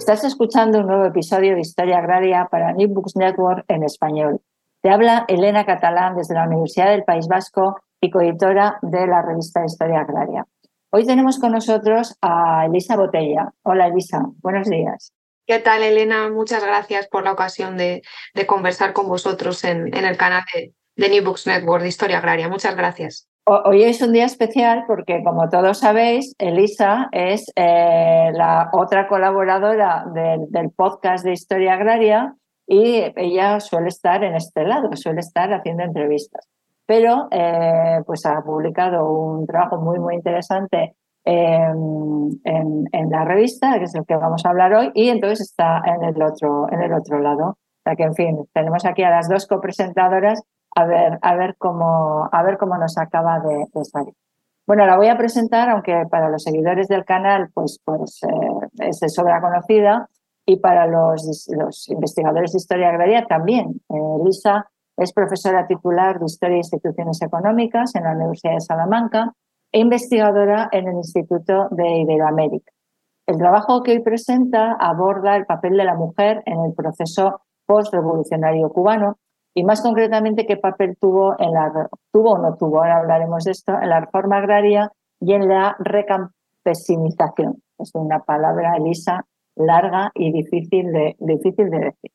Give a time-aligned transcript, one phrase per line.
[0.00, 4.40] Estás escuchando un nuevo episodio de Historia Agraria para New Books Network en español.
[4.80, 9.62] Te habla Elena Catalán desde la Universidad del País Vasco y coeditora de la revista
[9.62, 10.46] Historia Agraria.
[10.88, 13.52] Hoy tenemos con nosotros a Elisa Botella.
[13.62, 15.12] Hola Elisa, buenos días.
[15.46, 16.30] ¿Qué tal, Elena?
[16.30, 18.00] Muchas gracias por la ocasión de,
[18.46, 22.48] conversar con vosotros en, en el canal de, de, New Books Network de Historia Agraria.
[22.48, 23.28] Muchas gracias.
[23.52, 30.04] Hoy es un día especial porque, como todos sabéis, Elisa es eh, la otra colaboradora
[30.14, 35.82] del, podcast de Historia Agraria y ella suele estar en este lado, suele estar haciendo
[35.82, 36.46] entrevistas.
[36.86, 40.94] Pero eh, pues ha publicado un trabajo muy, muy interesante
[41.24, 45.40] en, en, en, la revista, que es el que vamos a hablar hoy, y entonces
[45.40, 47.48] está en el otro, en el otro lado.
[47.48, 50.40] O sea que, en fin, tenemos aquí a las dos copresentadoras
[50.76, 54.14] a ver, a ver, cómo, a ver cómo nos acaba de, de salir.
[54.70, 59.00] Bueno, la voy a presentar, aunque para los seguidores del canal pues, pues eh, es
[59.00, 60.08] de sobra conocida
[60.46, 61.48] y para los,
[61.88, 63.80] investigadores de historia agraria también.
[63.88, 69.32] Eh, Lisa es profesora titular de Historia e Instituciones Económicas en la Universidad de Salamanca
[69.72, 72.70] e investigadora en el Instituto de Iberoamérica.
[73.26, 78.68] El trabajo que hoy presenta aborda el papel de la mujer en el proceso postrevolucionario
[78.70, 79.18] cubano
[79.60, 83.50] y más concretamente qué papel tuvo en la tuvo o no tuvo, ahora hablaremos de
[83.50, 84.90] esto, en la reforma agraria
[85.20, 87.56] y en la recampesinización.
[87.78, 89.26] Es una palabra, Elisa,
[89.56, 92.10] larga y difícil de, difícil de decir.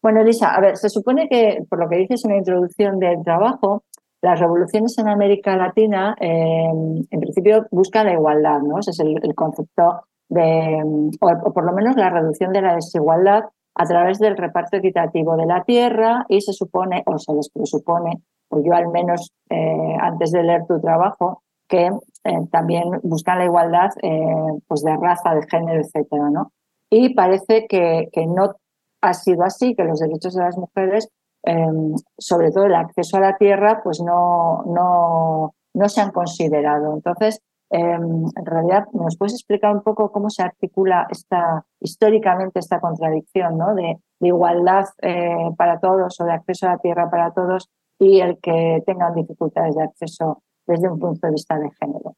[0.00, 3.22] Bueno, Elisa, a ver, se supone que, por lo que dices en la introducción del
[3.22, 3.82] trabajo,
[4.22, 6.70] las revoluciones en América Latina, eh,
[7.10, 8.78] en principio, buscan la igualdad, ¿no?
[8.78, 10.82] Ese es el, el concepto de,
[11.20, 13.44] o, o por lo menos la reducción de la desigualdad
[13.78, 18.22] a través del reparto equitativo de la tierra y se supone, o se les presupone,
[18.48, 23.44] o yo al menos eh, antes de leer tu trabajo, que eh, también buscan la
[23.44, 26.50] igualdad eh, pues de raza, de género, etcétera, ¿no?
[26.90, 28.54] Y parece que, que, no
[29.00, 31.08] ha sido así, que los derechos de las mujeres,
[31.44, 36.94] em, sobre todo el acceso a la tierra, pues no, no, no se han considerado.
[36.94, 43.58] Entonces, en realidad, ¿nos puedes explicar un poco cómo se articula esta, históricamente esta contradicción
[43.58, 43.74] ¿no?
[43.74, 47.68] de, de igualdad eh, para todos o de acceso a la tierra para todos
[47.98, 52.14] y el que tengan dificultades de acceso desde un punto de vista de género?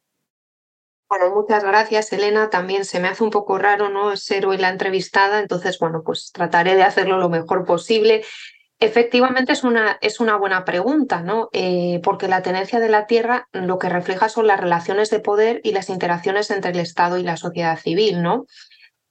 [1.09, 2.49] Bueno, muchas gracias, Elena.
[2.49, 6.31] También se me hace un poco raro no ser hoy la entrevistada, entonces, bueno, pues
[6.33, 8.23] trataré de hacerlo lo mejor posible.
[8.83, 11.49] Efectivamente es una, es una buena pregunta, ¿no?
[11.53, 15.61] Eh, porque la tenencia de la tierra lo que refleja son las relaciones de poder
[15.63, 18.47] y las interacciones entre el Estado y la sociedad civil, ¿no?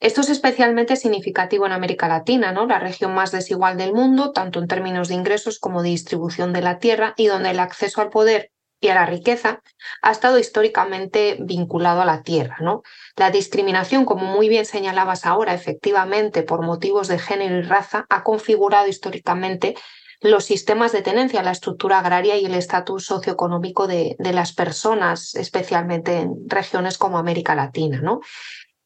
[0.01, 2.67] Esto es especialmente significativo en América Latina, ¿no?
[2.67, 6.63] La región más desigual del mundo, tanto en términos de ingresos como de distribución de
[6.63, 8.51] la tierra, y donde el acceso al poder
[8.81, 9.63] y a la riqueza
[10.03, 12.57] ha estado históricamente vinculado a la tierra.
[12.61, 12.83] ¿no?
[13.17, 18.25] La discriminación, como muy bien señalabas ahora, efectivamente, por motivos de género y raza, ha
[18.25, 19.75] configurado históricamente
[20.23, 26.19] los sistemas de tenencia, la estructura agraria y el estatus socioeconómico de, las personas, especialmente
[26.19, 28.01] en regiones como América Latina.
[28.03, 28.21] ¿no?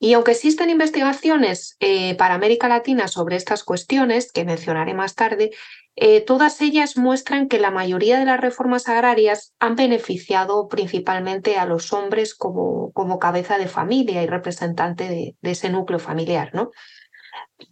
[0.04, 5.52] Y aunque existen investigaciones eh, para América Latina sobre estas cuestiones, que mencionaré más tarde,
[5.96, 11.64] eh, todas ellas muestran que la mayoría de las reformas agrarias han beneficiado principalmente a
[11.64, 16.50] los hombres como, como cabeza de familia y representante de, de ese núcleo familiar.
[16.52, 16.70] ¿no?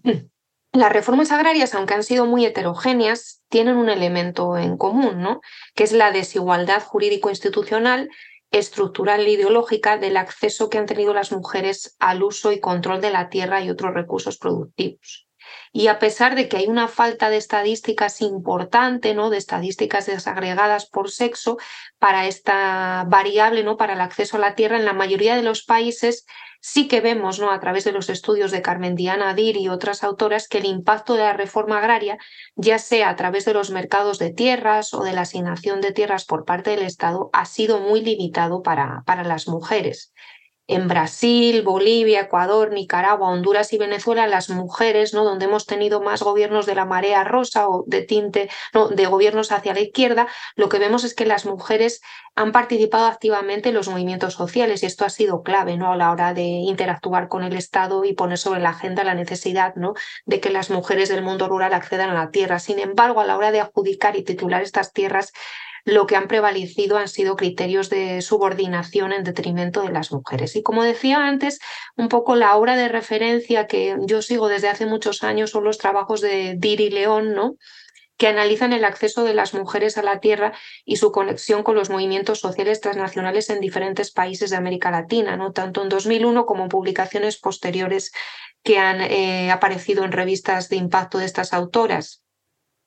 [0.72, 5.42] Las reformas agrarias, aunque han sido muy heterogéneas, tienen un elemento en común, ¿no?
[5.74, 8.08] que es la desigualdad jurídico-institucional,
[8.52, 13.10] estructural e ideológica del acceso que han tenido las mujeres al uso y control de
[13.10, 15.26] la tierra y otros recursos productivos.
[15.72, 19.30] Y a pesar de que hay una falta de estadísticas importante, ¿no?
[19.30, 21.56] de estadísticas desagregadas por sexo
[21.98, 23.78] para esta variable, ¿no?
[23.78, 26.26] para el acceso a la tierra, en la mayoría de los países
[26.60, 27.50] sí que vemos ¿no?
[27.50, 31.14] a través de los estudios de Carmen Diana Dir y otras autoras que el impacto
[31.14, 32.18] de la reforma agraria,
[32.54, 36.24] ya sea a través de los mercados de tierras o de la asignación de tierras
[36.24, 40.12] por parte del Estado, ha sido muy limitado para, para las mujeres
[40.74, 45.24] en Brasil, Bolivia, Ecuador, Nicaragua, Honduras y Venezuela, las mujeres, ¿no?
[45.24, 49.52] donde hemos tenido más gobiernos de la marea rosa o de tinte, no, de gobiernos
[49.52, 52.00] hacia la izquierda, lo que vemos es que las mujeres
[52.34, 55.92] han participado activamente en los movimientos sociales y esto ha sido clave ¿no?
[55.92, 59.74] a la hora de interactuar con el Estado y poner sobre la agenda la necesidad
[59.76, 59.94] ¿no?
[60.24, 62.58] de que las mujeres del mundo rural accedan a la tierra.
[62.58, 65.32] Sin embargo, a la hora de adjudicar y titular estas tierras,
[65.84, 70.56] lo que han prevalecido han sido criterios de subordinación en detrimento de las mujeres.
[70.56, 71.58] Y como decía antes,
[71.96, 75.78] un poco la obra de referencia que yo sigo desde hace muchos años son los
[75.78, 77.56] trabajos de Diri León, ¿no?
[78.16, 80.52] que analizan el acceso de las mujeres a la tierra
[80.84, 85.50] y su conexión con los movimientos sociales transnacionales en diferentes países de América Latina, ¿no?
[85.50, 88.12] tanto en 2001 como en publicaciones posteriores
[88.62, 92.21] que han eh, aparecido en revistas de impacto de estas autoras.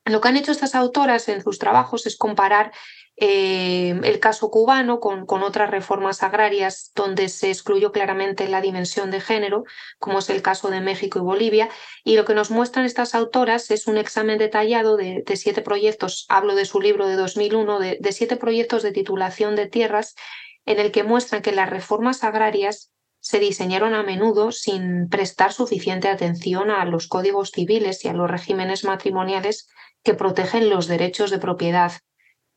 [0.05, 2.71] Lo que han hecho estas autoras en sus trabajos es comparar
[3.17, 9.21] eh, el caso cubano con, otras reformas agrarias donde se excluyó claramente la dimensión de
[9.21, 9.63] género,
[9.97, 11.69] como es el caso de México y Bolivia.
[12.03, 16.53] Y lo que nos muestran estas autoras es un examen detallado de, siete proyectos, hablo
[16.53, 20.15] de su libro de 2001, de, de siete proyectos de titulación de tierras,
[20.65, 26.09] en el que muestran que las reformas agrarias se diseñaron a menudo sin prestar suficiente
[26.09, 29.67] atención a los códigos civiles y a los regímenes matrimoniales
[30.05, 31.91] que protegen los derechos de propiedad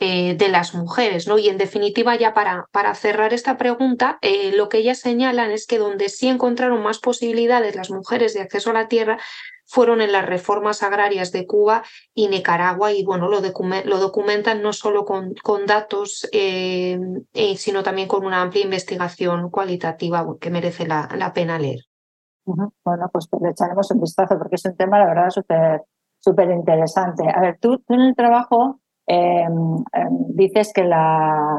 [0.01, 1.27] eh, de las mujeres.
[1.27, 1.39] ¿no?
[1.39, 5.67] Y en definitiva, ya para, para cerrar esta pregunta, eh, lo que ellas señalan es
[5.67, 9.19] que donde sí encontraron más posibilidades las mujeres de acceso a la tierra
[9.67, 11.83] fueron en las reformas agrarias de Cuba
[12.15, 16.97] y Nicaragua y bueno, lo, lo documentan no solo con, con datos, eh,
[17.57, 21.81] sino también con una amplia investigación cualitativa que merece la, la pena leer.
[22.45, 22.73] Bueno,
[23.13, 25.83] pues le echaremos un vistazo porque es un tema, la verdad, súper
[26.19, 27.25] súper interesante.
[27.29, 31.59] A ver, tú, en el trabajo em, em, dices que la,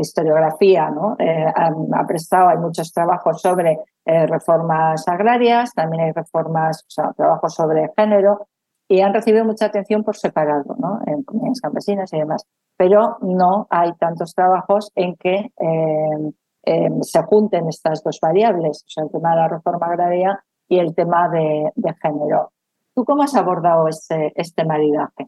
[0.00, 1.14] historiografía ¿no?
[1.18, 7.12] Eh, ha, prestado, hay muchos trabajos sobre eh, reformas agrarias, también hay reformas, o sea,
[7.12, 8.48] trabajos sobre género,
[8.88, 10.98] y han recibido mucha atención por separado, ¿no?
[11.06, 12.44] en comunidades campesinas y demás.
[12.76, 19.04] Pero no hay tantos trabajos en que em, se junten estas dos variables, o sea,
[19.04, 21.70] el tema de la reforma agraria y el tema de
[22.02, 22.51] género.
[22.94, 25.26] ¿Tú cómo has abordado este, este maridaje?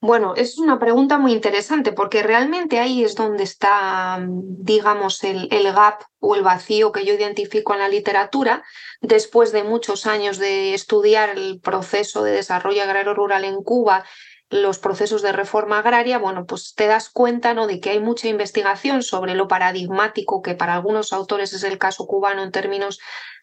[0.00, 5.72] Bueno, es una pregunta muy interesante porque realmente ahí es donde está, digamos, el, el,
[5.72, 8.62] gap o el vacío que yo identifico en la literatura
[9.00, 14.04] después de muchos años de estudiar el proceso de desarrollo agrario rural en Cuba,
[14.50, 17.66] los procesos de reforma agraria, bueno, pues te das cuenta ¿no?
[17.66, 22.06] de que hay mucha investigación sobre lo paradigmático que para algunos autores es el caso
[22.06, 22.98] cubano en términos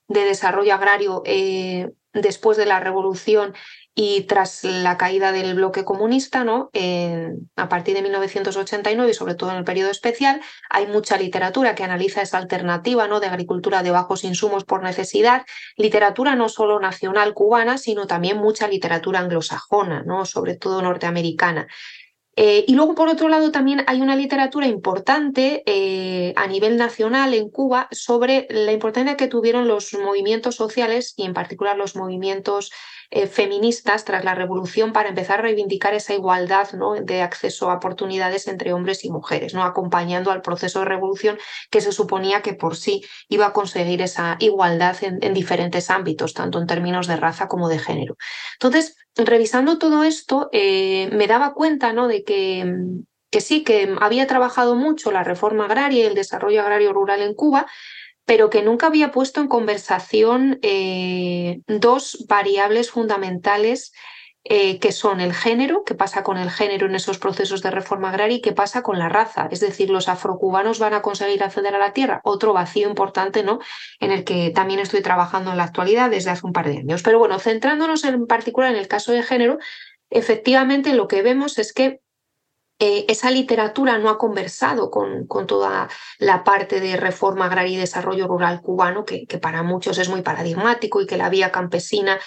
[0.07, 3.54] de desarrollo agrario eh, después de la revolución
[3.97, 6.69] y tras la caída del bloque comunista, ¿no?
[7.56, 11.85] a partir de 1989 y sobre todo en el periodo especial, hay mucha literatura que
[11.85, 13.21] analiza esa alternativa ¿no?
[13.21, 15.45] de agricultura de bajos insumos por necesidad,
[15.78, 20.26] literatura no solo nacional cubana, sino también mucha literatura anglosajona, ¿no?
[20.26, 21.68] sobre todo norteamericana.
[22.37, 27.33] Eh, y luego, por otro lado, también hay una literatura importante eh, a nivel nacional
[27.33, 32.71] en Cuba sobre la importancia que tuvieron los movimientos sociales y en particular los movimientos
[33.11, 36.68] eh, feministas tras la revolución para empezar a reivindicar esa igualdad
[37.04, 39.63] de acceso a oportunidades entre hombres y mujeres, ¿no?
[39.63, 41.37] acompañando al proceso de revolución
[41.69, 46.33] que se suponía que por sí iba a conseguir esa igualdad en, en diferentes ámbitos,
[46.33, 48.18] tanto en términos de raza como de género.
[48.56, 52.07] Entonces, revisando todo esto, eh, me daba cuenta ¿no?
[52.07, 52.66] de que,
[53.31, 57.34] que sí, que había trabajado mucho la reforma agraria y el desarrollo agrario rural en
[57.34, 57.66] Cuba,
[58.26, 63.94] pero que nunca había puesto en conversación eh, dos variables fundamentales
[64.47, 68.09] eh, que son el género, qué pasa con el género en esos procesos de reforma
[68.09, 69.47] agraria y qué pasa con la raza.
[69.49, 73.57] Es decir, los afrocubanos van a conseguir acceder a la tierra, otro vacío importante, ¿no?
[73.99, 77.02] En el que también estoy trabajando en la actualidad desde hace un par de años.
[77.02, 79.57] Pero bueno, centrándonos en particular en el caso de género,
[80.11, 82.02] efectivamente lo que vemos es que
[82.78, 87.80] eh, esa literatura no ha conversado con, con, toda la parte de reforma agraria y
[87.80, 92.19] desarrollo rural cubano, que, que para muchos es muy paradigmático y que la vía campesina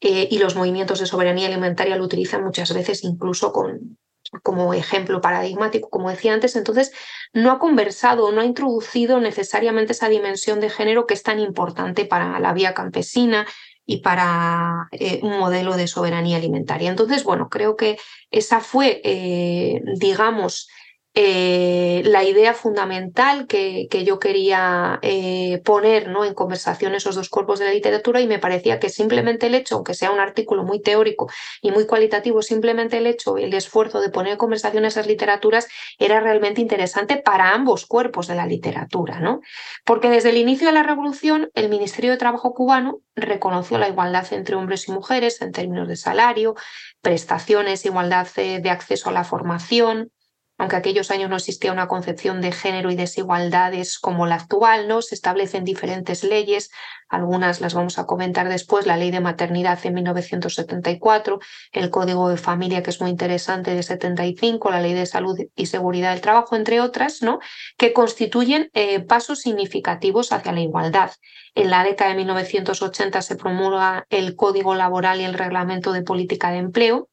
[0.00, 3.98] eh, y los movimientos de soberanía alimentaria lo utilizan muchas veces incluso con,
[4.42, 6.92] como ejemplo paradigmático, como decía antes, entonces
[7.32, 12.04] no ha conversado, no ha introducido necesariamente esa dimensión de género que es tan importante
[12.04, 13.46] para la vía campesina
[13.86, 16.90] y para eh, un modelo de soberanía alimentaria.
[16.90, 17.98] Entonces, bueno, creo que
[18.30, 20.68] esa fue, eh, digamos,
[21.18, 26.26] eh, la idea fundamental que, que yo quería eh, poner ¿no?
[26.26, 29.76] en conversación esos dos cuerpos de la literatura y me parecía que simplemente el hecho,
[29.76, 31.30] aunque sea un artículo muy teórico
[31.62, 35.68] y muy cualitativo, simplemente el hecho, el esfuerzo de poner en conversación esas literaturas
[35.98, 39.40] era realmente interesante para ambos cuerpos de la literatura, ¿no?
[39.86, 44.30] Porque desde el inicio de la revolución el Ministerio de Trabajo cubano reconoció la igualdad
[44.34, 46.56] entre hombres y mujeres en términos de salario,
[47.00, 50.10] prestaciones, igualdad eh, de acceso a la formación,
[50.58, 55.02] aunque aquellos años no existía una concepción de género y desigualdades como la actual, ¿no?
[55.02, 56.70] Se establecen diferentes leyes,
[57.08, 61.40] algunas las vamos a comentar después, la ley de maternidad en 1974,
[61.72, 65.66] el Código de Familia, que es muy interesante, de 75, la ley de salud y
[65.66, 67.38] seguridad del trabajo, entre otras, ¿no?
[67.76, 71.12] Que constituyen eh, pasos significativos hacia la igualdad.
[71.54, 76.50] En la década de 1980 se promulga el Código Laboral y el Reglamento de Política
[76.50, 77.08] de Empleo,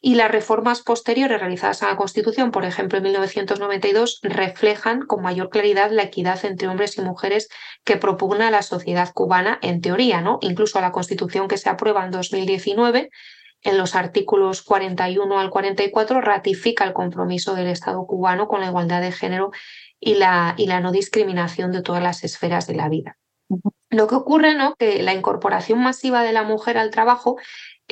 [0.00, 5.50] y las reformas posteriores realizadas a la Constitución, por ejemplo en 1992, reflejan con mayor
[5.50, 7.48] claridad la equidad entre hombres y mujeres
[7.84, 10.38] que propugna la sociedad cubana en teoría, ¿no?
[10.40, 13.10] Incluso la Constitución que se aprueba en 2019
[13.62, 19.02] en los artículos 41 al 44 ratifica el compromiso del Estado cubano con la igualdad
[19.02, 19.50] de género
[19.98, 23.18] y la, y la no discriminación de todas las esferas de la vida.
[23.90, 24.76] Lo que ocurre, ¿no?
[24.76, 27.36] Que la incorporación masiva de la mujer al trabajo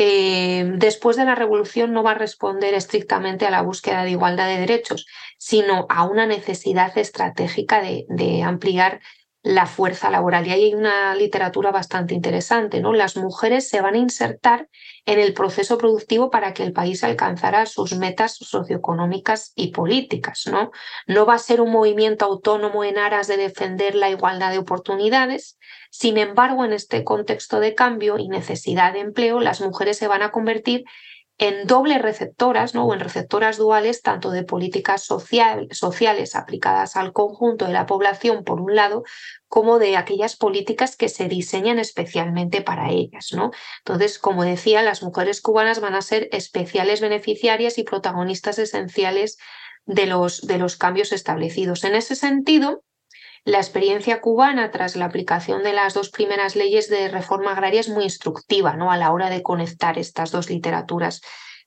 [0.01, 4.47] eh, después de la revolución no va a responder estrictamente a la búsqueda de igualdad
[4.47, 5.07] de derechos,
[5.39, 9.01] sino a una necesidad estratégica de, de ampliar
[9.49, 10.47] la fuerza laboral.
[10.47, 12.93] Y ahí hay una literatura bastante interesante, ¿no?
[12.93, 14.69] Las mujeres se van a insertar
[15.07, 20.71] en el proceso productivo para que el país alcanzara sus metas socioeconómicas y políticas, ¿no?
[21.07, 25.59] No va a ser un movimiento autónomo en aras de defender la igualdad de oportunidades.
[25.91, 30.21] Sin embargo, en este contexto de cambio y necesidad de empleo, las mujeres se van
[30.21, 30.85] a convertir
[31.39, 32.85] en dobles receptoras ¿no?
[32.85, 38.61] o en receptoras duales tanto de políticas sociales aplicadas al conjunto de la población por
[38.61, 39.05] un lado
[39.47, 43.29] como de aquellas políticas que se diseñan especialmente para ellas.
[43.33, 43.53] ¿no?
[43.79, 49.39] Entonces, como decía, las mujeres cubanas van a ser especiales beneficiarias y protagonistas esenciales
[49.87, 51.85] de los, de los cambios establecidos.
[51.85, 52.83] En ese sentido,
[53.49, 57.89] la experiencia cubana tras la aplicación de las dos primeras leyes de reforma agraria es
[57.89, 58.93] muy instructiva ¿no?
[58.93, 61.23] a la hora de conectar estas dos literaturas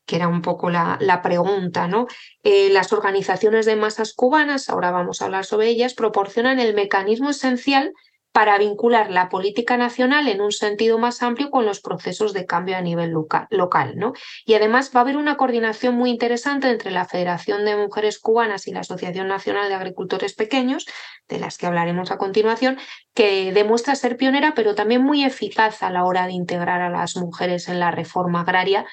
[0.05, 2.07] que era un poco la, la pregunta, ¿no?
[2.43, 7.29] Eh, las organizaciones de masas cubanas, ahora vamos a hablar sobre ellas, proporcionan el mecanismo
[7.29, 7.93] esencial
[8.31, 12.77] para vincular la política nacional en un sentido más amplio con los procesos de cambio
[12.77, 13.93] a nivel local.
[13.95, 14.13] ¿no?
[14.45, 18.67] Y además va a haber una coordinación muy interesante entre la Federación de Mujeres Cubanas
[18.67, 20.85] y la Asociación Nacional de Agricultores Pequeños,
[21.27, 22.77] de las que hablaremos a continuación,
[23.13, 27.17] que demuestra ser pionera, pero también muy eficaz a la hora de integrar a las
[27.17, 28.85] mujeres en la reforma agraria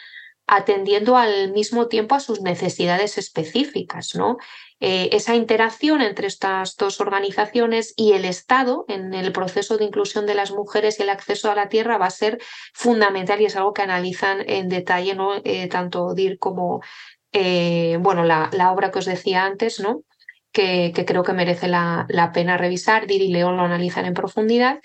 [0.49, 4.39] atendiendo al mismo tiempo a sus necesidades específicas, ¿no?
[4.81, 10.25] Eh, esa interacción entre estas dos organizaciones y el Estado en el proceso de inclusión
[10.27, 12.39] de las mujeres y el acceso a la tierra va a ser
[12.75, 15.33] fundamental y es algo que analizan en detalle ¿no?
[15.45, 16.81] Eh, tanto DIR como
[17.33, 20.03] eh, bueno, la, la, obra que os decía antes, ¿no?
[20.53, 23.07] que, que creo que merece la, la, pena revisar.
[23.07, 24.81] DIR y León lo analizan en profundidad.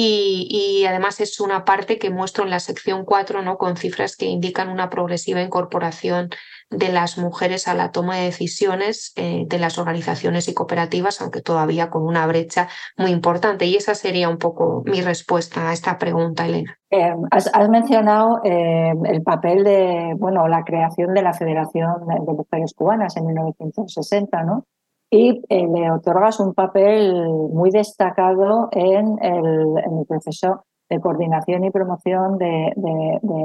[0.00, 3.58] Y, además es una parte que muestro en la sección 4 ¿no?
[3.58, 6.30] con cifras que indican una progresiva incorporación
[6.70, 11.40] de las mujeres a la toma de decisiones eh, de las organizaciones y cooperativas, aunque
[11.40, 13.66] todavía con una brecha muy importante.
[13.66, 16.78] Y esa sería un poco mi respuesta a esta pregunta, Elena.
[16.90, 22.72] Eh, has, mencionado eh, el papel de, bueno, la creación de la Federación de Mujeres
[22.74, 24.64] Cubanas en 1960, ¿no?
[25.10, 27.14] Y eh, le otorgas un papel
[27.52, 32.72] muy destacado en el, proceso de coordinación y promoción de,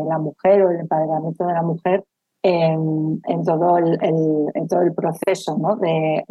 [0.07, 2.03] la mujer o el empoderamiento de la mujer
[2.41, 5.77] en, todo, el, en todo el proceso ¿no?
[5.77, 6.23] de,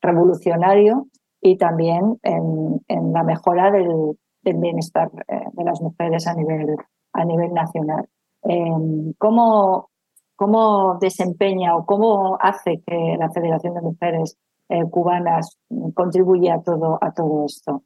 [0.00, 1.06] revolucionario
[1.40, 6.76] y también en, la mejora del, bienestar eh, de las mujeres a nivel,
[7.12, 8.08] a nivel nacional.
[8.44, 9.90] Eh, ¿Cómo,
[10.36, 14.36] ¿Cómo desempeña o cómo hace que la Federación de Mujeres
[14.68, 15.58] eh, Cubanas
[15.94, 17.82] contribuya a todo, a todo esto?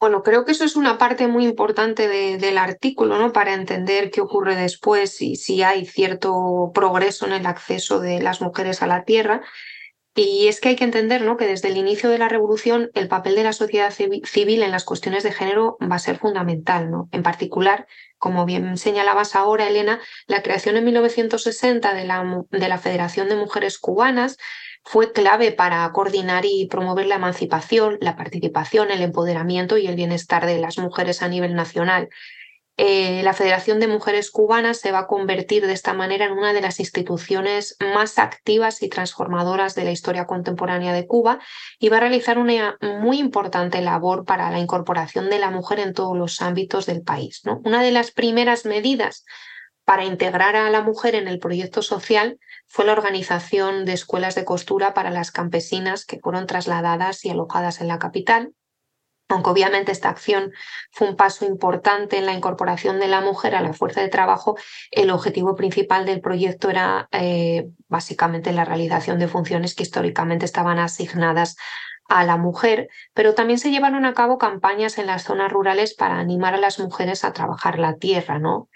[0.00, 3.34] Bueno, creo que eso es una parte muy importante del artículo, ¿no?
[3.34, 8.40] Para entender qué ocurre después y si hay cierto progreso en el acceso de las
[8.40, 9.42] mujeres a la tierra.
[10.14, 11.36] Y es que hay que entender ¿no?
[11.36, 14.84] que desde el inicio de la revolución el papel de la sociedad civil en las
[14.84, 16.90] cuestiones de género va a ser fundamental.
[16.90, 17.08] ¿no?
[17.12, 17.86] En particular,
[18.18, 23.36] como bien señalabas ahora, Elena, la creación en 1960 de la, de la Federación de
[23.36, 24.36] Mujeres Cubanas
[24.82, 30.46] fue clave para coordinar y promover la emancipación, la participación, el empoderamiento y el bienestar
[30.46, 32.08] de las mujeres a nivel nacional.
[32.82, 36.54] Eh, la Federación de Mujeres Cubanas se va a convertir de esta manera en una
[36.54, 41.40] de las instituciones más activas y transformadoras de la historia contemporánea de Cuba
[41.78, 45.92] y va a realizar una muy importante labor para la incorporación de la mujer en
[45.92, 47.42] todos los ámbitos del país.
[47.64, 49.26] Una de las primeras medidas
[49.84, 54.46] para integrar a la mujer en el proyecto social fue la organización de escuelas de
[54.46, 58.54] costura para las campesinas que fueron trasladadas y alojadas en la capital.
[59.30, 60.52] Aunque obviamente esta acción
[60.90, 64.56] fue un paso importante en la incorporación de la mujer a la fuerza de trabajo,
[64.90, 70.80] el objetivo principal del proyecto era eh, básicamente la realización de funciones que históricamente estaban
[70.80, 71.56] asignadas
[72.08, 76.18] a la mujer, pero también se llevaron a cabo campañas en las zonas rurales para
[76.18, 78.68] animar a las mujeres a trabajar la tierra, ¿no?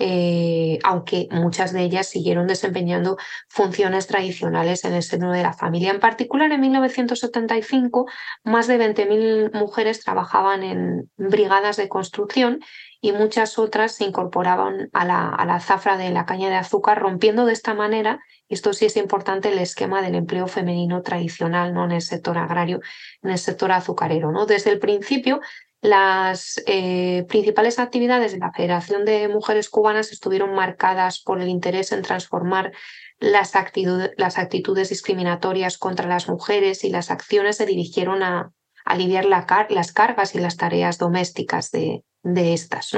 [0.00, 3.16] Eh, aunque muchas de ellas siguieron desempeñando
[3.48, 5.90] funciones tradicionales en el seno de la familia.
[5.90, 8.06] En particular, en 1975,
[8.44, 12.60] más de 20.000 mujeres trabajaban en brigadas de construcción
[13.00, 17.00] y muchas otras se incorporaban a la, a la zafra de la caña de azúcar,
[17.00, 21.84] rompiendo de esta manera, esto sí es importante, el esquema del empleo femenino tradicional ¿no?
[21.84, 22.80] en el sector agrario,
[23.22, 24.32] en el sector azucarero.
[24.32, 24.46] ¿no?
[24.46, 25.40] Desde el principio,
[25.80, 31.92] las eh, principales actividades de la Federación de Mujeres Cubanas estuvieron marcadas por el interés
[31.92, 32.72] en transformar
[33.20, 38.52] las, actitudes discriminatorias contra las mujeres y las acciones se dirigieron a,
[38.84, 42.90] aliviar las cargas y las tareas domésticas de, estas.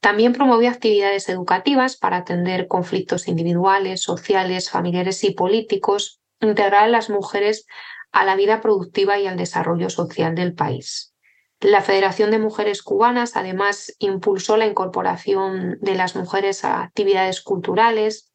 [0.00, 7.08] También promovió actividades educativas para atender conflictos individuales, sociales, familiares y políticos, integrar a las
[7.08, 7.66] mujeres
[8.12, 11.13] a la vida productiva y al desarrollo social del país.
[11.64, 18.30] La Federación de Mujeres Cubanas además impulsó la incorporación de las mujeres a actividades culturales,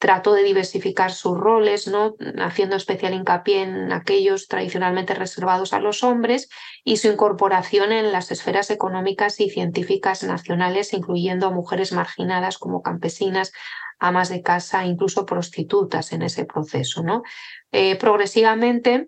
[0.00, 2.16] trató de diversificar sus roles, ¿no?
[2.40, 6.48] haciendo especial hincapié en aquellos tradicionalmente reservados a los hombres
[6.82, 12.82] y su incorporación en las esferas económicas y científicas nacionales, incluyendo a mujeres marginadas como
[12.82, 13.52] campesinas,
[14.00, 17.04] amas de casa, incluso prostitutas en ese proceso.
[17.04, 17.22] ¿no?
[17.70, 19.06] Eh, progresivamente,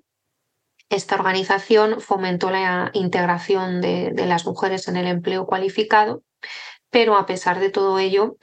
[0.89, 6.23] esta organización fomentó la integración de, las mujeres en el empleo cualificado,
[6.91, 8.37] pero a pesar de todo ello,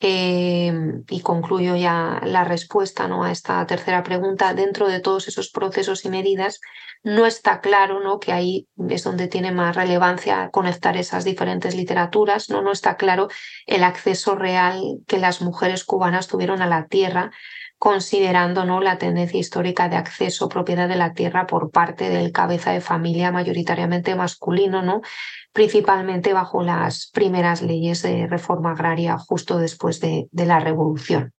[0.00, 3.24] em, y concluyo ya la respuesta ¿no?
[3.24, 6.60] a esta tercera pregunta, dentro de todos esos procesos y medidas,
[7.04, 8.18] no está claro ¿no?
[8.18, 12.60] que ahí es donde tiene más relevancia conectar esas diferentes literaturas, ¿no?
[12.60, 13.28] no está claro
[13.66, 17.30] el acceso real que las mujeres cubanas tuvieron a la tierra
[17.84, 18.80] considerando ¿no?
[18.80, 23.30] la tendencia histórica de acceso propiedad de la tierra por parte del cabeza de familia
[23.30, 25.02] mayoritariamente masculino, ¿no?
[25.52, 31.32] principalmente bajo las primeras leyes de reforma agraria justo después de, la revolución.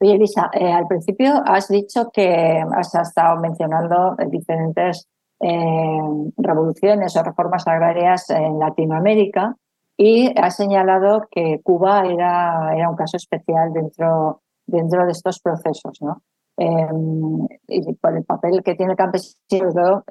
[0.00, 5.06] Oye, Elisa, eh, al principio has dicho que has estado mencionando diferentes
[5.38, 6.00] eh,
[6.36, 9.54] revoluciones o reformas agrarias en Latinoamérica
[9.96, 15.98] y has señalado que Cuba era, era un caso especial dentro dentro de estos procesos.
[16.00, 16.22] ¿no?
[16.56, 20.04] Em, y por el papel que tiene el campesino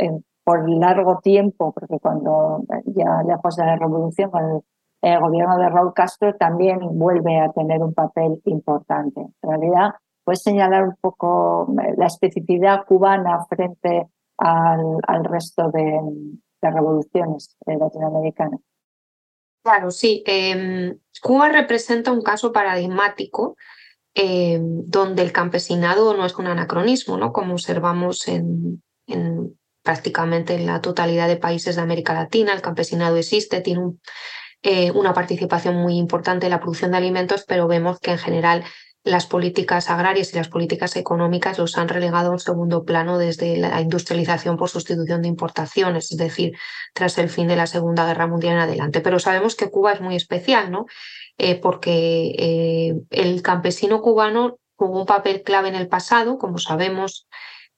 [0.44, 4.64] por largo tiempo, porque cuando ya lejos de la revolución, con
[5.02, 9.22] el, gobierno de Raúl Castro también vuelve a tener un papel importante.
[9.22, 9.92] En realidad,
[10.24, 16.02] puedes señalar un poco eh, la especificidad cubana frente al, resto de,
[16.62, 18.60] revoluciones latinoamericanas.
[19.64, 20.24] Claro, sí.
[20.26, 23.56] Em, Cuba representa un caso paradigmático
[24.16, 27.32] eh, donde el campesinado no es un anacronismo, ¿no?
[27.32, 28.84] como observamos en,
[29.84, 32.54] prácticamente en la totalidad de países de América Latina.
[32.54, 33.94] El campesinado existe, tiene
[34.62, 38.64] eh, una participación muy importante en la producción de alimentos, pero vemos que en general
[39.04, 43.56] las políticas agrarias y las políticas económicas los han relegado a un segundo plano desde
[43.58, 46.52] la industrialización por sustitución de importaciones, es decir,
[46.94, 49.00] tras el fin de la Segunda Guerra Mundial en adelante.
[49.00, 50.86] Pero sabemos que Cuba es muy especial, ¿no?
[51.42, 57.30] Eh, porque eh, el campesino cubano jugó un papel clave en el pasado, como sabemos,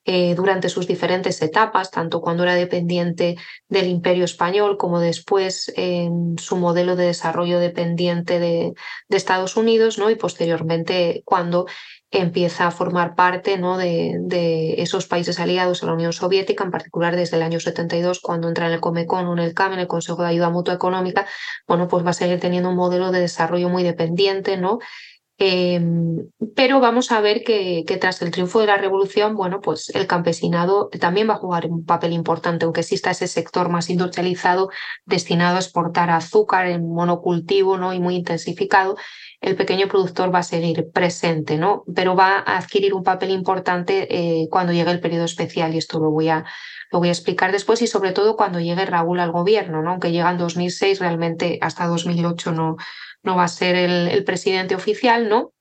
[0.03, 3.37] eh, durante sus diferentes etapas, tanto cuando era dependiente
[3.69, 8.73] del imperio español como después en su modelo de desarrollo dependiente de,
[9.09, 10.09] Estados Unidos, ¿no?
[10.09, 11.67] y posteriormente cuando
[12.09, 13.77] empieza a formar parte ¿no?
[13.77, 18.47] de, esos países aliados a la Unión Soviética, en particular desde el año 72, cuando
[18.47, 21.27] entra en el Comecon o en el CAM, en el Consejo de Ayuda Mutua Económica,
[21.67, 24.79] bueno, pues va a seguir teniendo un modelo de desarrollo muy dependiente, ¿no?
[25.43, 30.05] Em, pero vamos a ver que, tras el triunfo de la revolución, bueno, pues el
[30.05, 34.69] campesinado también va a jugar un papel importante, aunque exista ese sector más industrializado
[35.03, 37.91] destinado a exportar azúcar en monocultivo ¿no?
[37.91, 38.97] y muy intensificado,
[39.39, 41.85] el pequeño productor va a seguir presente, ¿no?
[41.95, 45.99] Pero va a adquirir un papel importante eh, cuando llegue el periodo especial, y esto
[45.99, 46.45] lo voy a,
[46.91, 49.89] lo voy a explicar después, y sobre todo cuando llegue Raúl al gobierno, ¿no?
[49.89, 52.77] Aunque llega en 2006, realmente hasta 2008 no
[53.23, 55.53] no va a ser el, presidente oficial, ¿no?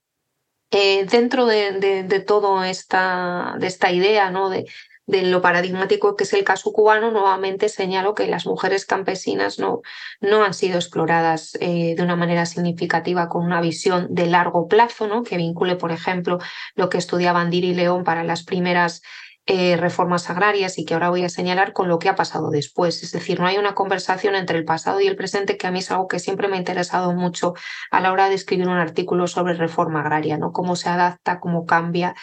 [0.71, 4.49] Eh, dentro de, de, todo esta, de esta idea, ¿no?
[4.49, 4.65] De,
[5.11, 9.81] de lo paradigmático que es el caso cubano, nuevamente señalo que las mujeres campesinas no,
[10.21, 15.07] no han sido exploradas eh, de una manera significativa con una visión de largo plazo,
[15.07, 15.23] ¿no?
[15.23, 16.39] que vincule, por ejemplo,
[16.75, 19.01] lo que estudiaban Diri y León para las primeras
[19.47, 23.01] eh, reformas agrarias y que ahora voy a señalar con lo que ha pasado después.
[23.03, 25.79] Es decir, no hay una conversación entre el pasado y el presente que a mí
[25.79, 27.53] es algo que siempre me ha interesado mucho
[27.89, 30.51] a la hora de escribir un artículo sobre reforma agraria, ¿no?
[30.51, 32.15] Cómo se adapta, cómo cambia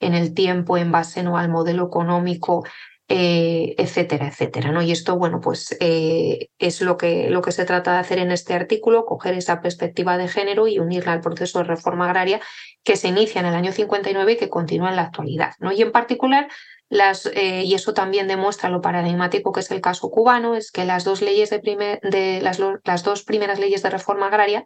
[0.00, 1.38] en el tiempo en base ¿no?
[1.38, 2.64] al modelo económico
[3.08, 4.72] eh, etcétera, etcétera.
[4.72, 4.82] ¿no?
[4.82, 8.30] Y esto, bueno, pues eh, es lo que, lo que se trata de hacer en
[8.30, 12.40] este artículo, coger esa perspectiva de género y unirla al proceso de reforma agraria
[12.82, 15.52] que se inicia en el año 59 y que continúa en la actualidad.
[15.58, 15.72] ¿no?
[15.72, 16.48] Y en particular,
[16.88, 20.84] las, eh, y eso también demuestra lo paradigmático que es el caso cubano, es que
[20.84, 24.64] las dos, leyes de, de las, las dos primeras leyes de reforma agraria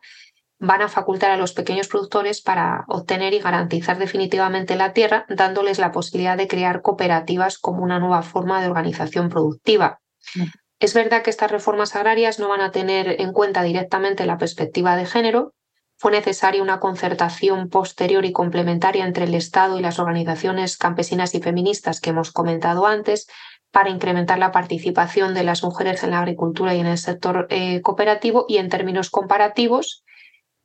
[0.59, 5.79] van a facultar a los pequeños productores para obtener y garantizar definitivamente la tierra, dándoles
[5.79, 10.01] la posibilidad de crear cooperativas como una nueva forma de organización productiva.
[10.35, 10.45] Mm.
[10.81, 14.97] Es verdad que estas reformas agrarias no van a tener en cuenta directamente la perspectiva
[14.97, 15.55] de género.
[15.97, 21.41] Fue necesaria una concertación posterior y complementaria entre el Estado y las organizaciones campesinas y
[21.41, 23.27] feministas que hemos comentado antes
[23.73, 27.83] para incrementar la participación de las mujeres en la agricultura y en el sector eh,
[27.83, 30.05] cooperativo y en términos comparativos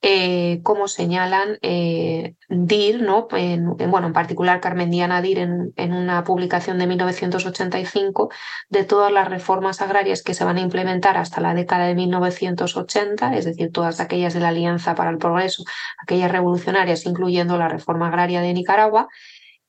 [0.05, 3.07] eh, como señalan eh, DIR.
[3.37, 5.39] En, bueno, en particular Carmen Diana DIR
[5.77, 8.29] en, una publicación de 1985
[8.67, 13.37] de todas las reformas agrarias que se van a implementar hasta la década de 1980,
[13.37, 15.63] es decir, todas aquellas de la Alianza para el Progreso,
[16.01, 19.07] aquellas revolucionarias, incluyendo la reforma agraria de Nicaragua,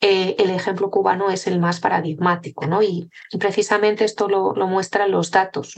[0.00, 2.82] eh, el ejemplo cubano es el más paradigmático, ¿no?
[2.82, 5.76] Y, precisamente esto lo, muestran los datos,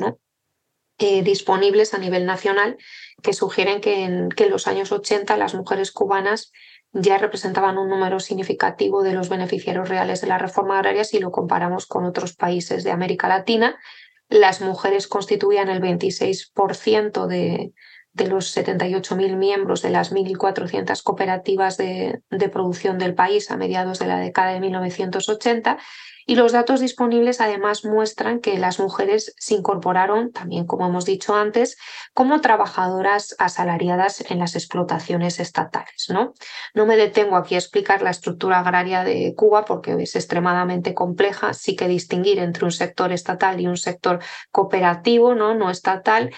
[0.99, 2.79] disponibles a nivel nacional
[3.27, 6.53] que sugieren que en, que en los años 80 las mujeres cubanas
[6.93, 11.33] ya representaban un número significativo de los beneficiarios reales de la reforma agraria si lo
[11.33, 13.81] comparamos con otros países de América Latina.
[14.29, 17.73] Las mujeres constituían el 26% de,
[18.16, 23.98] de los 78.000 miembros de las 1.400 cooperativas de, de, producción del país a mediados
[23.98, 25.79] de la década de 1980
[26.29, 31.37] y los datos disponibles además muestran que las mujeres se incorporaron, también como hemos dicho
[31.37, 31.79] antes,
[32.14, 36.09] como trabajadoras asalariadas en las explotaciones estatales.
[36.09, 36.35] ¿no?
[36.74, 41.55] no me detengo aquí a explicar la estructura agraria de Cuba porque es extremadamente compleja.
[41.55, 44.18] Sí que distinguir entre un sector estatal y un sector
[44.50, 46.35] cooperativo, no, no estatal.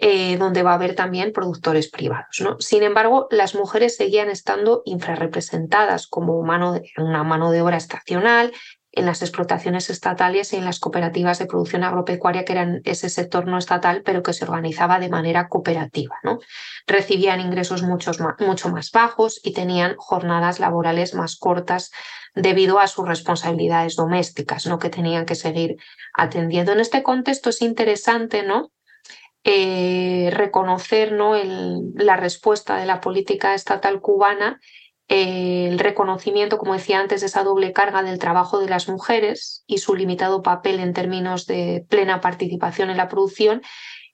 [0.00, 2.40] Eh, donde va a haber también productores privados.
[2.40, 2.56] ¿no?
[2.60, 8.52] Sin embargo, las mujeres seguían estando infrarrepresentadas como mano de, una mano de obra estacional
[8.92, 13.48] en las explotaciones estatales y en las cooperativas de producción agropecuaria, que eran ese sector
[13.48, 16.14] no estatal, pero que se organizaba de manera cooperativa.
[16.22, 16.38] ¿no?
[16.86, 21.90] Recibían ingresos mucho más bajos y tenían jornadas laborales más cortas
[22.36, 24.78] debido a sus responsabilidades domésticas, ¿no?
[24.78, 25.74] que tenían que seguir
[26.14, 26.70] atendiendo.
[26.70, 28.70] En este contexto es interesante ¿no?
[29.44, 31.34] Eh, reconocer ¿no?
[31.94, 34.58] la respuesta de la política estatal cubana
[35.08, 39.78] el reconocimiento, como decía antes, de esa doble carga del trabajo de las mujeres y
[39.78, 43.62] su limitado papel en términos de plena participación en la producción.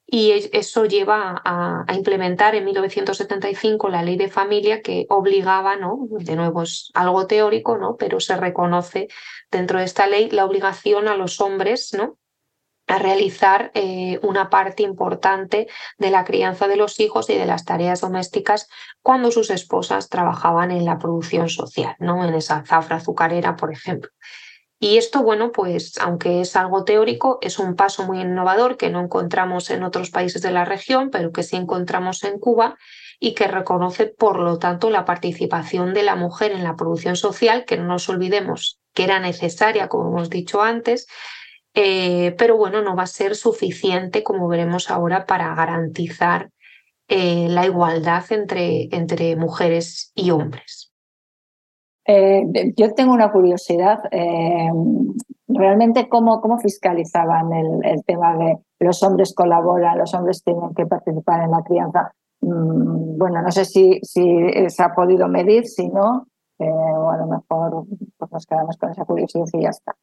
[0.07, 6.07] Y eso lleva a, implementar en 1975 la ley de familia que obligaba, ¿no?
[6.11, 7.97] de nuevo es algo teórico, ¿no?
[7.97, 9.09] pero se reconoce
[9.51, 12.19] dentro de esta ley la obligación a los hombres ¿no?
[12.87, 15.68] A realizar eh, una parte importante
[15.99, 18.68] de la crianza de los hijos y de las tareas domésticas
[19.03, 22.25] cuando sus esposas trabajaban en la producción social, ¿no?
[22.25, 24.11] en esa zafra azucarera, por ejemplo.
[24.79, 29.01] Y esto, bueno, pues aunque es algo teórico, es un paso muy innovador que no
[29.01, 32.77] encontramos en otros países de la región, pero que sí encontramos en Cuba
[33.18, 37.64] y que reconoce, por lo tanto, la participación de la mujer en la producción social,
[37.64, 41.07] que no nos olvidemos que era necesaria, como hemos dicho antes,
[41.75, 46.51] eh, pero bueno, no va a ser suficiente, como veremos ahora, para garantizar
[47.09, 50.93] eh, la igualdad entre, entre mujeres y hombres.
[52.07, 53.99] Eh, yo tengo una curiosidad.
[55.49, 61.43] Realmente, ¿cómo, cómo fiscalizaban el, tema de los hombres colaboran, los hombres tienen que participar
[61.43, 62.13] en la crianza?
[62.41, 67.27] Mm, bueno, no sé si, si se ha podido medir, si no, o a lo
[67.27, 67.85] mejor
[68.17, 69.97] pues nos quedamos con esa curiosidad y ya está.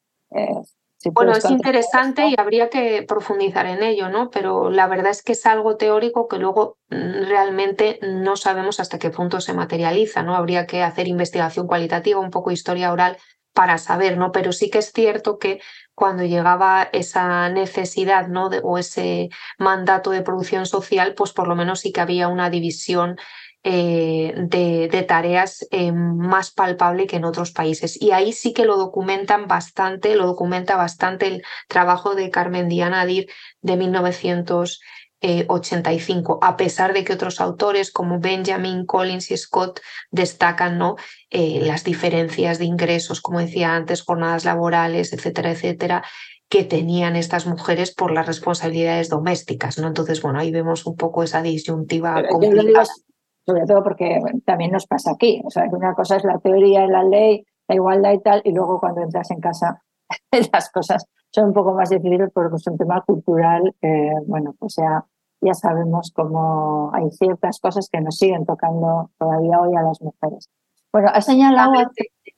[1.10, 4.30] Bueno, es interesante y habría que profundizar en ello, ¿no?
[4.30, 8.98] Pero la verdad es que es algo teórico que luego mm, realmente no sabemos hasta
[8.98, 10.36] qué punto se materializa, ¿no?
[10.36, 13.16] Habría que hacer investigación cualitativa, un poco historia oral
[13.52, 14.32] para saber, ¿no?
[14.32, 15.60] Pero sí que es cierto que
[15.94, 18.46] cuando llegaba esa necesidad, ¿no?
[18.62, 23.18] o ese mandato de producción social, pues por lo menos sí que había una división
[23.64, 27.96] eh, de, tareas eh, más palpable que en otros países.
[28.02, 33.06] Y ahí sí que lo documentan bastante, lo documenta bastante el trabajo de Carmen Diana
[33.06, 33.28] Dir
[33.60, 39.78] de 1985, a pesar de que otros autores como Benjamin, Collins y Scott
[40.10, 40.96] destacan ¿no?
[41.30, 46.02] Eh, las diferencias de ingresos, como decía antes, jornadas laborales, etcétera, etcétera,
[46.48, 49.86] que tenían estas mujeres por las responsabilidades domésticas, ¿no?
[49.86, 52.88] Entonces, bueno, ahí vemos un poco esa disyuntiva complicada
[53.44, 55.42] sobre todo porque también nos pasa aquí.
[55.44, 58.52] O sea, que una cosa es la teoría, la ley, la igualdad y tal, y
[58.52, 59.82] luego cuando entras en casa
[60.52, 63.74] las cosas son un poco más difíciles porque es un tema cultural,
[64.26, 65.04] bueno, pues ya,
[65.40, 70.50] ya sabemos cómo hay ciertas cosas que nos siguen tocando todavía hoy a las mujeres.
[70.92, 71.72] Bueno, ha señalado...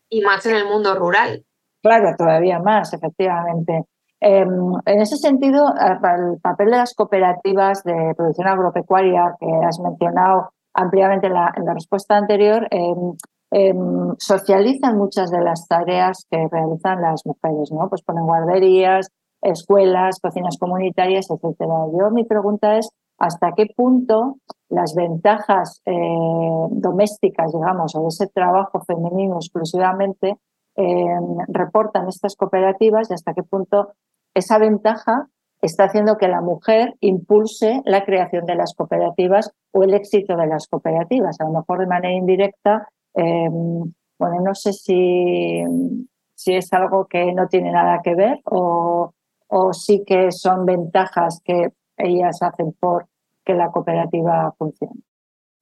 [0.09, 1.45] Y más en el mundo rural.
[1.83, 3.85] Claro, todavía más, efectivamente.
[4.21, 10.54] Em, en ese sentido, el papel de las cooperativas de producción agropecuaria que has mencionado
[10.75, 13.15] ampliamente en la, respuesta anterior, em,
[13.51, 17.89] em, socializan muchas de las tareas que realizan las mujeres, ¿no?
[17.89, 19.09] Pues ponen guarderías,
[19.41, 21.75] escuelas, cocinas comunitarias, etcétera.
[21.99, 24.37] Yo mi pregunta es hasta qué punto
[24.69, 25.93] las ventajas eh,
[26.71, 30.37] domésticas, digamos, o de ese trabajo femenino exclusivamente
[30.77, 33.93] em, reportan estas cooperativas y hasta qué punto
[34.35, 35.29] esa ventaja
[35.65, 40.47] está haciendo que la mujer impulse la creación de las cooperativas o el éxito de
[40.47, 41.41] las cooperativas.
[41.41, 45.63] A lo mejor de manera indirecta, em, bueno, no sé si,
[46.35, 49.13] si es algo que no tiene nada que ver o,
[49.49, 53.07] o sí que son ventajas que ellas hacen por
[53.45, 55.01] que la cooperativa funcione.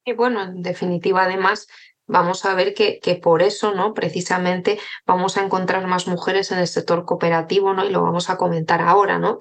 [0.05, 1.67] Y bueno, en definitiva, además,
[2.07, 3.93] vamos a ver que, que, por eso, ¿no?
[3.93, 7.85] Precisamente vamos a encontrar más mujeres en el sector cooperativo, ¿no?
[7.85, 9.39] Y lo vamos a comentar ahora, ¿no?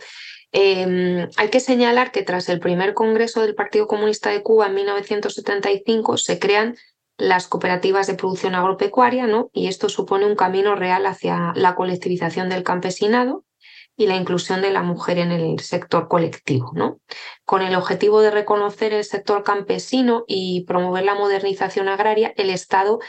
[0.53, 4.75] Em, hay que señalar que tras el primer Congreso del Partido Comunista de Cuba en
[4.75, 6.77] 1975 se crean
[7.17, 9.51] las cooperativas de producción agropecuaria, ¿no?
[9.53, 13.45] Y esto supone un camino real hacia la colectivización del campesinado
[13.97, 17.01] y la inclusión de la mujer en el sector colectivo, ¿no?
[17.45, 23.01] Con el objetivo de reconocer el sector campesino y promover la modernización agraria, el Estado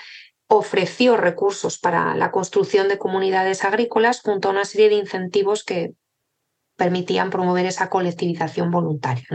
[0.47, 5.93] ofreció recursos para la construcción de comunidades agrícolas junto a una serie de incentivos que
[6.75, 9.25] permitían promover esa colectivización voluntaria.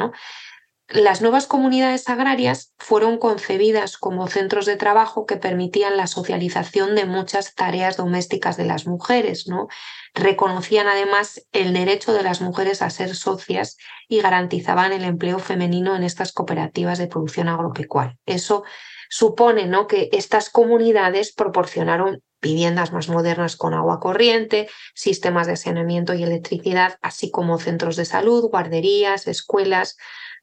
[0.89, 7.05] Las nuevas comunidades agrarias fueron concebidas como centros de trabajo que permitían la socialización de
[7.05, 9.69] muchas tareas domésticas de las mujeres, ¿no?
[10.15, 13.77] Reconocían además el derecho de las mujeres a ser socias
[14.09, 18.17] y garantizaban el empleo femenino en estas cooperativas de producción agropecuaria.
[18.27, 18.65] Eso
[19.09, 19.87] supone ¿no?
[19.87, 26.99] que estas comunidades proporcionaron viviendas más modernas con agua corriente, sistemas de saneamiento y electricidad,
[27.03, 29.97] así como centros de salud, guarderías, escuelas,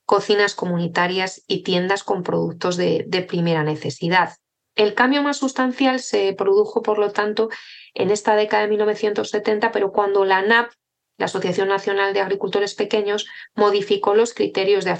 [0.06, 4.36] cocinas comunitarias y tiendas con productos de, primera necesidad.
[4.76, 7.50] El cambio más sustancial se produjo, por lo tanto,
[7.96, 10.72] en esta década de 1970, pero cuando la NAP,
[11.18, 14.92] la Asociación Nacional de Agricultores Pequeños, modificó los criterios de,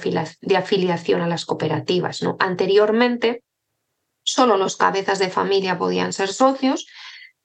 [0.56, 2.24] afiliación a las cooperativas.
[2.24, 2.38] ¿no?
[2.40, 3.44] Anteriormente,
[4.26, 6.88] Solo los cabezas de familia podían ser socios,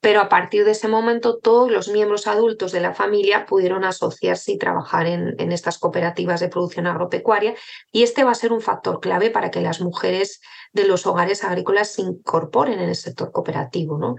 [0.00, 4.52] pero a partir de ese momento todos los miembros adultos de la familia pudieron asociarse
[4.52, 7.54] y trabajar en, estas cooperativas de producción agropecuaria
[7.92, 10.40] y este va a ser un factor clave para que las mujeres
[10.72, 13.98] de los hogares agrícolas se incorporen en el sector cooperativo.
[13.98, 14.16] ¿no?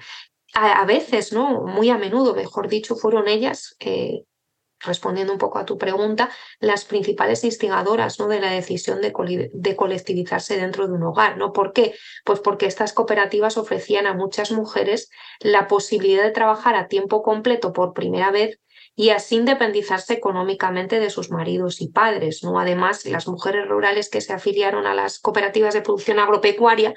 [0.53, 1.61] A, veces, ¿no?
[1.61, 4.25] muy a menudo, mejor dicho, fueron ellas eh,
[4.83, 8.27] respondiendo un poco a tu pregunta, las principales instigadoras ¿no?
[8.27, 11.37] de la decisión de, colectivizarse dentro de un hogar.
[11.37, 11.53] ¿no?
[11.53, 11.93] ¿Por qué?
[12.25, 15.09] Pues porque estas cooperativas ofrecían a muchas mujeres
[15.39, 18.59] la posibilidad de trabajar a tiempo completo por primera vez
[18.95, 22.43] y así independizarse económicamente de sus maridos y padres.
[22.43, 22.59] ¿no?
[22.59, 26.93] Además, las mujeres rurales que se afiliaron a las cooperativas de producción agropecuaria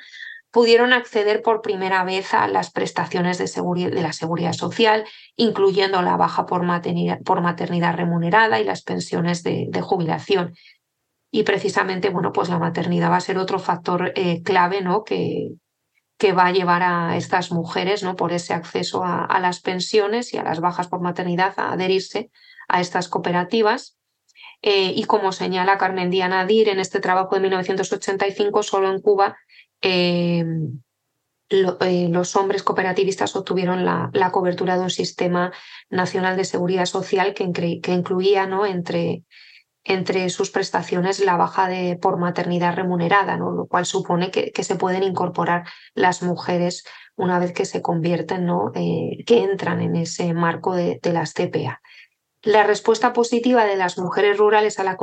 [0.54, 6.46] pudieron acceder por primera vez a las prestaciones de, la seguridad social, incluyendo la baja
[6.46, 10.54] por maternidad, remunerada y las pensiones de, jubilación.
[11.32, 15.02] Y precisamente, bueno, pues la maternidad va a ser otro factor eh, clave, ¿no?
[15.02, 15.48] Que,
[16.18, 18.14] que va a llevar a estas mujeres, ¿no?
[18.14, 22.30] por ese acceso a, las pensiones y a las bajas por maternidad, a adherirse
[22.68, 23.98] a estas cooperativas.
[24.62, 29.36] Eh, y como señala Carmen Díaz Nadir en este trabajo de 1985, solo en Cuba
[29.84, 30.44] eh,
[31.50, 35.52] eh, los hombres cooperativistas obtuvieron la, cobertura de un sistema
[35.90, 37.44] nacional de seguridad social que,
[37.92, 38.64] incluía ¿no?
[38.66, 39.22] entre,
[40.30, 43.52] sus prestaciones la baja de, por maternidad remunerada, ¿no?
[43.52, 46.84] lo cual supone que, que, se pueden incorporar las mujeres
[47.16, 48.72] una vez que se convierten, ¿no?
[48.74, 51.80] Eh, que entran en ese marco de, de, las TPA.
[52.44, 54.98] La respuesta positiva de las mujeres rurales a la,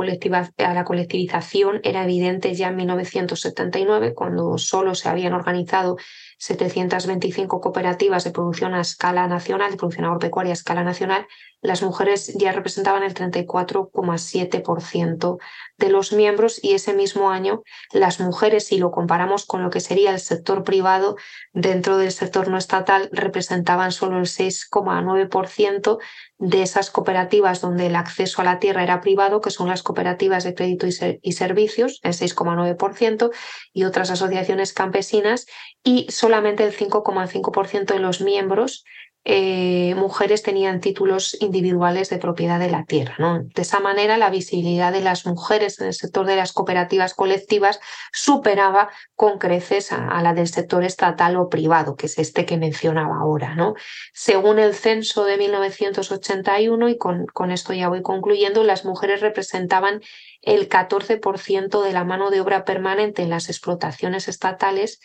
[0.58, 5.96] a la colectivización era evidente ya en 1979, cuando solo se habían organizado
[6.42, 11.28] 725 cooperativas de producción a escala nacional, de producción agropecuaria a escala nacional,
[11.60, 15.38] las mujeres ya representaban el 34,7%
[15.78, 19.78] de los miembros y ese mismo año las mujeres, si lo comparamos con lo que
[19.78, 21.14] sería el sector privado,
[21.52, 26.00] dentro del sector no estatal representaban solo el 6,9%
[26.42, 30.42] de esas cooperativas donde el acceso a la tierra era privado, que son las cooperativas
[30.42, 33.30] de crédito y, servicios, el 6,9%,
[33.72, 35.46] y otras asociaciones campesinas,
[35.84, 38.84] y solamente el 5,5% de los miembros
[39.24, 43.14] eh, mujeres tenían títulos individuales de propiedad de la tierra.
[43.18, 43.40] ¿no?
[43.40, 47.78] De esa manera, la visibilidad de las mujeres en el sector de las cooperativas colectivas
[48.12, 53.18] superaba con creces a, la del sector estatal o privado, que es este que mencionaba
[53.20, 53.54] ahora.
[53.54, 53.74] ¿no?
[54.12, 60.00] Según el censo de 1981, y con, con esto ya voy concluyendo, las mujeres representaban
[60.40, 65.00] el 14% de la mano de obra permanente en las explotaciones estatales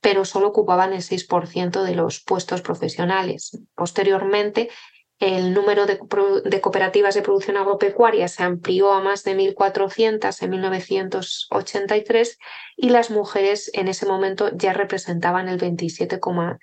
[0.00, 3.58] pero solo ocupaban el 6% de los puestos profesionales.
[3.74, 4.70] Posteriormente,
[5.20, 12.38] el número de, cooperativas de producción agropecuaria se amplió a más de 1.400 en 1983
[12.76, 16.58] y las mujeres en ese momento ya representaban el 27,7%.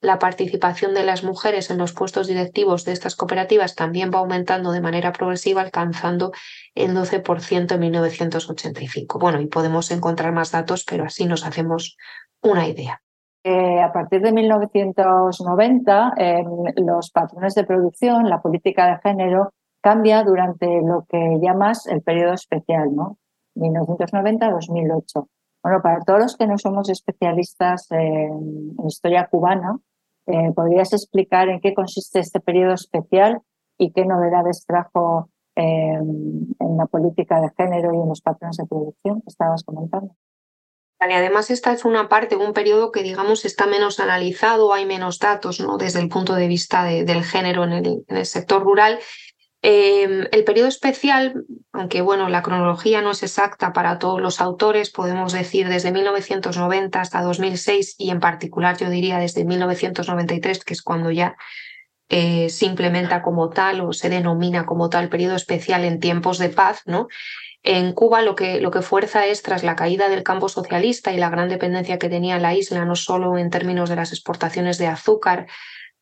[0.00, 4.72] La participación de las mujeres en los puestos directivos de estas cooperativas también va aumentando
[4.72, 6.32] de manera progresiva, alcanzando
[6.74, 9.18] el 12% en 1985.
[9.18, 11.96] Bueno, y podemos encontrar más datos, pero así nos hacemos
[12.42, 13.00] una idea.
[13.44, 16.14] Eh, a partir de 1990,
[16.76, 22.34] los patrones de producción, la política de género, cambia durante lo que llamas el periodo
[22.34, 23.16] especial, ¿no?
[23.56, 25.26] 1990-2008.
[25.62, 29.78] Bueno, para todos los que no somos especialistas en, historia cubana,
[30.26, 33.40] eh, ¿podrías explicar en qué consiste este periodo especial
[33.76, 39.20] y qué novedades trajo en la política de género y en los patrones de producción
[39.22, 40.14] que estabas comentando?
[41.00, 45.20] Y además esta es una parte, un periodo que digamos está menos analizado, hay menos
[45.20, 45.78] datos ¿no?
[45.78, 48.98] desde el punto de vista del género en el, sector rural.
[49.60, 54.90] Em, el periodo especial, aunque bueno, la cronología no es exacta para todos los autores,
[54.90, 60.82] podemos decir desde 1990 hasta 2006 y en particular yo diría desde 1993, que es
[60.82, 61.36] cuando ya
[62.08, 66.50] eh, se implementa como tal o se denomina como tal periodo especial en tiempos de
[66.50, 67.08] paz, ¿no?
[67.64, 71.18] En Cuba lo que, lo que fuerza es, tras la caída del campo socialista y
[71.18, 74.86] la gran dependencia que tenía la isla, no solo en términos de las exportaciones de
[74.86, 75.48] azúcar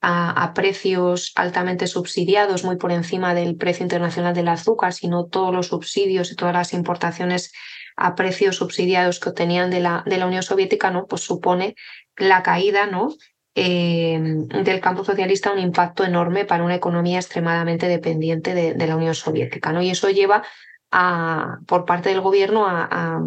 [0.01, 5.69] a, precios altamente subsidiados, muy por encima del precio internacional del azúcar, sino todos los
[5.69, 7.53] subsidios y todas las importaciones
[7.97, 11.07] a precios subsidiados que obtenían de la, de la Unión Soviética, ¿no?
[11.07, 11.75] pues supone
[12.17, 13.15] la caída ¿no?
[13.55, 19.15] Eh, del campo socialista un impacto enorme para una economía extremadamente dependiente de, la Unión
[19.15, 19.73] Soviética.
[19.73, 19.81] ¿no?
[19.81, 20.45] Y eso lleva
[21.67, 23.21] por parte del gobierno a,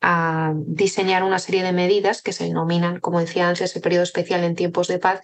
[0.00, 4.42] a, diseñar una serie de medidas que se denominan, como decía antes, el periodo especial
[4.44, 5.20] en tiempos de paz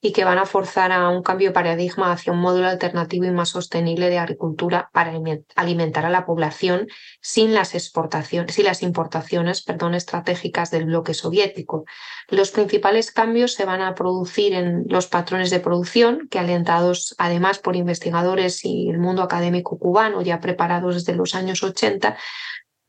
[0.00, 3.32] y que van a forzar a un cambio de paradigma hacia un módulo alternativo y
[3.32, 5.12] más sostenible de agricultura para
[5.56, 6.86] alimentar a la población
[7.20, 11.84] sin las exportaciones, sin las importaciones, perdón, estratégicas del bloque soviético.
[12.28, 17.58] Los principales cambios se van a producir en los patrones de producción, que alentados además
[17.58, 22.16] por investigadores y el mundo académico cubano ya preparados desde los años 80,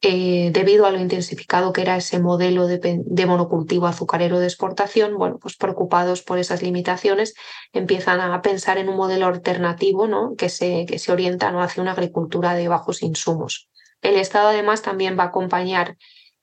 [0.02, 5.40] eh, debido a lo intensificado que era ese modelo de, monocultivo azucarero de exportación, bueno,
[5.40, 7.34] pues preocupados por esas limitaciones,
[7.74, 10.36] empiezan a pensar en un modelo alternativo ¿no?
[10.38, 11.62] que, se, que se orienta ¿no?
[11.62, 13.70] hacia una agricultura de bajos insumos.
[14.02, 15.98] El Estado además también va a acompañar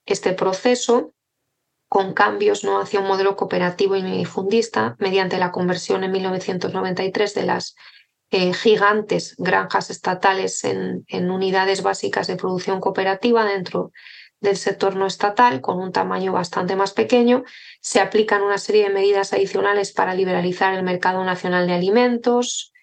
[0.05, 1.15] este proceso
[1.89, 2.79] con cambios ¿no?
[2.79, 7.75] hacia un modelo cooperativo y fundista mediante la conversión en 1993 de las
[8.37, 13.93] eh, gigantes granjas estatales en, en, unidades básicas de producción cooperativa dentro
[14.41, 17.45] del sector no estatal, con un tamaño bastante más pequeño.
[17.81, 22.75] Se aplican una serie de medidas adicionales para liberalizar el mercado nacional de alimentos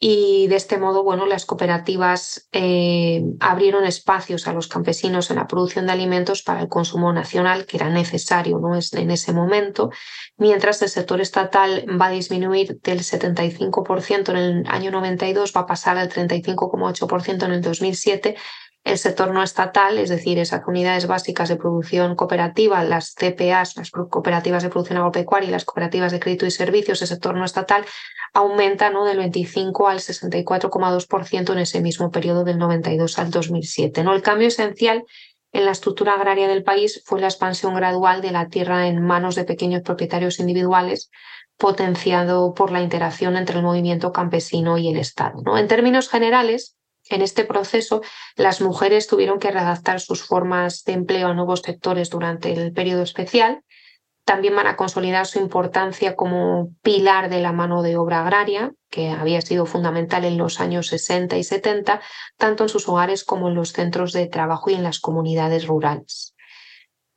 [0.00, 5.48] y de este modo, bueno, las cooperativas eh, abrieron espacios a los campesinos en la
[5.48, 8.74] producción de alimentos para el consumo nacional, que era necesario ¿no?
[8.76, 9.90] en ese momento,
[10.36, 15.66] mientras el sector estatal va a disminuir del 75% en el año 92, va a
[15.66, 18.36] pasar al 35,8% en el 2007
[18.84, 23.90] el sector no estatal, es decir, esas unidades básicas de producción cooperativa, las CPAs, las
[23.90, 27.84] cooperativas de producción agropecuaria y las cooperativas de crédito y servicios, el sector no estatal
[28.32, 29.04] aumenta ¿no?
[29.04, 34.04] del 25 al 64,2% en ese mismo periodo del 92 al 2007.
[34.04, 34.14] ¿no?
[34.14, 35.04] El cambio esencial
[35.52, 39.34] en la estructura agraria del país fue la expansión gradual de la tierra en manos
[39.34, 41.10] de pequeños propietarios individuales,
[41.56, 45.42] potenciado por la interacción entre el movimiento campesino y el Estado.
[45.44, 45.58] ¿no?
[45.58, 46.77] En términos generales,
[47.10, 48.02] en este proceso,
[48.36, 53.02] las mujeres tuvieron que redactar sus formas de empleo a nuevos sectores durante el periodo
[53.02, 53.62] especial.
[54.24, 59.10] También van a consolidar su importancia como pilar de la mano de obra agraria, que
[59.10, 62.02] había sido fundamental en los años 60 y 70,
[62.36, 66.34] tanto en sus hogares como en los centros de trabajo y en las comunidades rurales.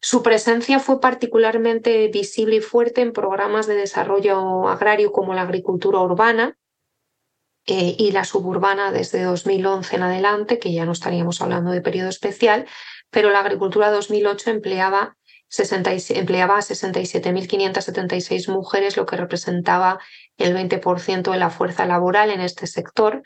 [0.04, 6.00] Su presencia fue particularmente visible y fuerte en programas de desarrollo agrario como la agricultura
[6.00, 6.58] urbana,
[7.68, 12.10] eh, y la suburbana desde 2011 en adelante, que ya no estaríamos hablando de periodo
[12.10, 12.66] especial,
[13.10, 15.16] pero la agricultura 2008 empleaba,
[15.50, 20.00] 60, empleaba a 67.576 mujeres, lo que representaba
[20.38, 23.22] el 20% de la fuerza laboral en este sector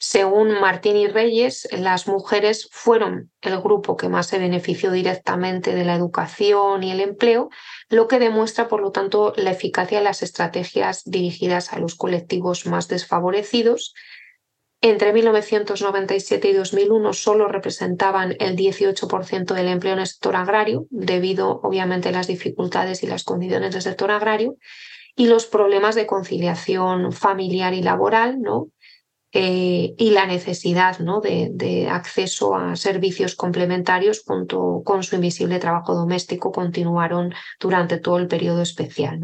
[0.00, 5.84] según Martín y Reyes, las mujeres fueron el grupo que más se benefició directamente de
[5.84, 7.48] la educación y el empleo,
[7.88, 12.64] lo que demuestra, por lo tanto, la eficacia de las estrategias dirigidas a los colectivos
[12.66, 13.92] más desfavorecidos.
[14.80, 21.58] Entre 1997 y 2001 solo representaban el 18% del empleo en el sector agrario, debido
[21.64, 24.54] obviamente a las dificultades y las condiciones del sector agrario,
[25.16, 28.68] y los problemas de conciliación familiar y laboral, ¿no?
[29.32, 31.20] Eh, y la necesidad ¿no?
[31.20, 38.26] de, acceso a servicios complementarios junto con su invisible trabajo doméstico continuaron durante todo el
[38.26, 39.20] periodo especial.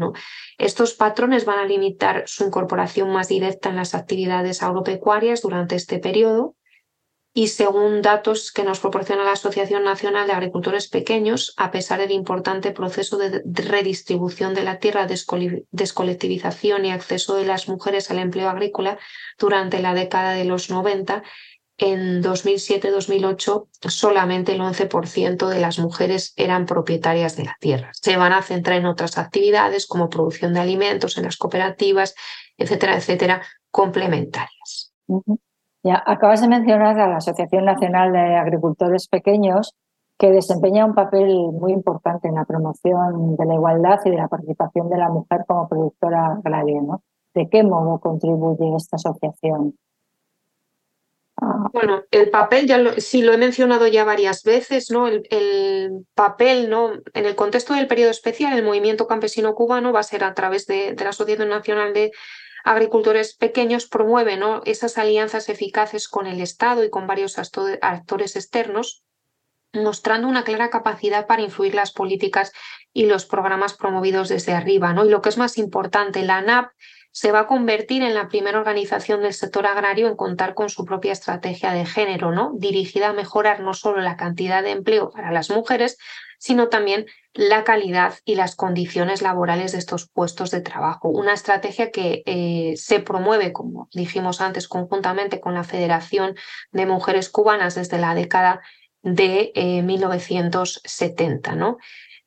[0.59, 5.97] Estos patrones van a limitar su incorporación más directa en las actividades agropecuarias durante este
[5.97, 6.55] periodo
[7.37, 12.11] y según datos que nos proporciona la Asociación Nacional de Agricultores Pequeños, a pesar del
[12.11, 18.49] importante proceso de redistribución de la tierra, descolectivización y acceso de las mujeres al empleo
[18.49, 18.97] agrícola
[19.37, 21.23] durante la década de los 90,
[21.77, 27.91] en 2007-2008 solamente el 11% de las mujeres eran propietarias de la tierra.
[27.99, 32.15] Se van a centrar en otras actividades como producción de alimentos en las cooperativas,
[32.57, 34.93] etcétera, etcétera, complementarias.
[35.85, 39.75] Ya, acabas de mencionar a la Asociación Nacional de Agricultores Pequeños,
[40.17, 44.27] que desempeña un papel muy importante en la promoción de la igualdad y de la
[44.27, 46.81] participación de la mujer como productora agraria.
[46.81, 47.03] ¿no?
[47.35, 49.77] ¿De qué modo contribuye esta asociación?
[51.39, 51.69] Ah.
[51.71, 55.07] Bueno, el papel, ya lo, sí lo he mencionado ya varias veces, ¿no?
[55.07, 56.93] El, el, papel, ¿no?
[57.13, 60.65] En el contexto del periodo especial, el movimiento campesino cubano va a ser a través
[60.65, 62.11] de, de la Asociación Nacional de
[62.65, 69.03] agricultores pequeños promueven esas alianzas eficaces con el Estado y con varios actores externos,
[69.71, 72.51] mostrando una clara capacidad para influir las políticas
[72.91, 74.93] y los programas promovidos desde arriba.
[74.93, 75.05] ¿no?
[75.05, 76.71] Y lo que es más importante, la ANAP
[77.11, 80.85] se va a convertir en la primera organización del sector agrario en contar con su
[80.85, 82.51] propia estrategia de género, ¿no?
[82.55, 85.97] dirigida a mejorar no solo la cantidad de empleo para las mujeres,
[86.39, 91.09] sino también la calidad y las condiciones laborales de estos puestos de trabajo.
[91.09, 96.35] Una estrategia que eh, se promueve, como dijimos antes, conjuntamente con la Federación
[96.71, 98.61] de Mujeres Cubanas desde la década
[99.01, 99.51] de
[99.83, 101.51] 1970.
[101.51, 101.77] Eh, ¿no?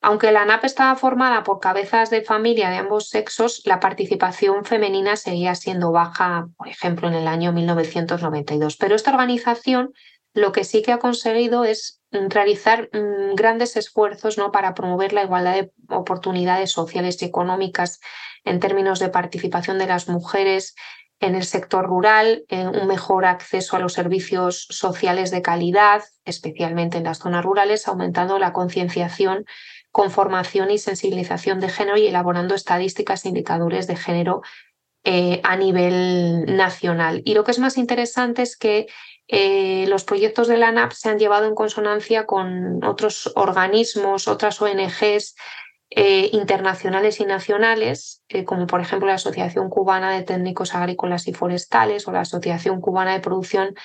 [0.01, 5.17] Aunque la ANAP estaba formada por cabezas de familia de ambos sexos, la participación femenina
[5.17, 8.77] seguía siendo baja, por ejemplo, en el año 1992.
[8.77, 9.93] Pero esta organización
[10.33, 14.51] lo que sí que ha conseguido es mm, realizar mm, grandes esfuerzos ¿no?
[14.51, 17.99] para promover la igualdad de oportunidades sociales y económicas
[18.43, 20.75] en términos de participación de las mujeres
[21.19, 27.03] en el sector rural, un mejor acceso a los servicios sociales de calidad, especialmente en
[27.03, 29.45] las zonas rurales, aumentando la concienciación
[29.91, 34.41] con formación y sensibilización de género y elaborando estadísticas e indicadores de género
[35.03, 37.21] eh, a nivel nacional.
[37.25, 38.87] Y lo que es más interesante es que
[39.29, 44.61] eh, los proyectos de la ANAP se han llevado en consonancia con otros organismos, otras
[44.61, 45.35] ONGs
[45.91, 51.33] eh, internacionales y nacionales, eh, como por ejemplo la Asociación Cubana de Técnicos Agrícolas y
[51.33, 53.75] Forestales o la Asociación Cubana de Producción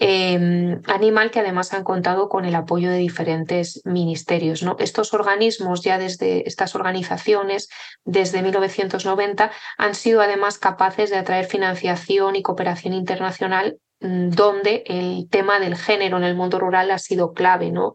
[0.00, 4.64] Em, animal que además han contado con el apoyo de diferentes ministerios.
[4.78, 7.68] Estos organismos, ya desde estas organizaciones,
[8.04, 15.60] desde 1990, han sido además capaces de atraer financiación y cooperación internacional donde el tema
[15.60, 17.94] del género en el mundo rural ha sido clave, ¿no?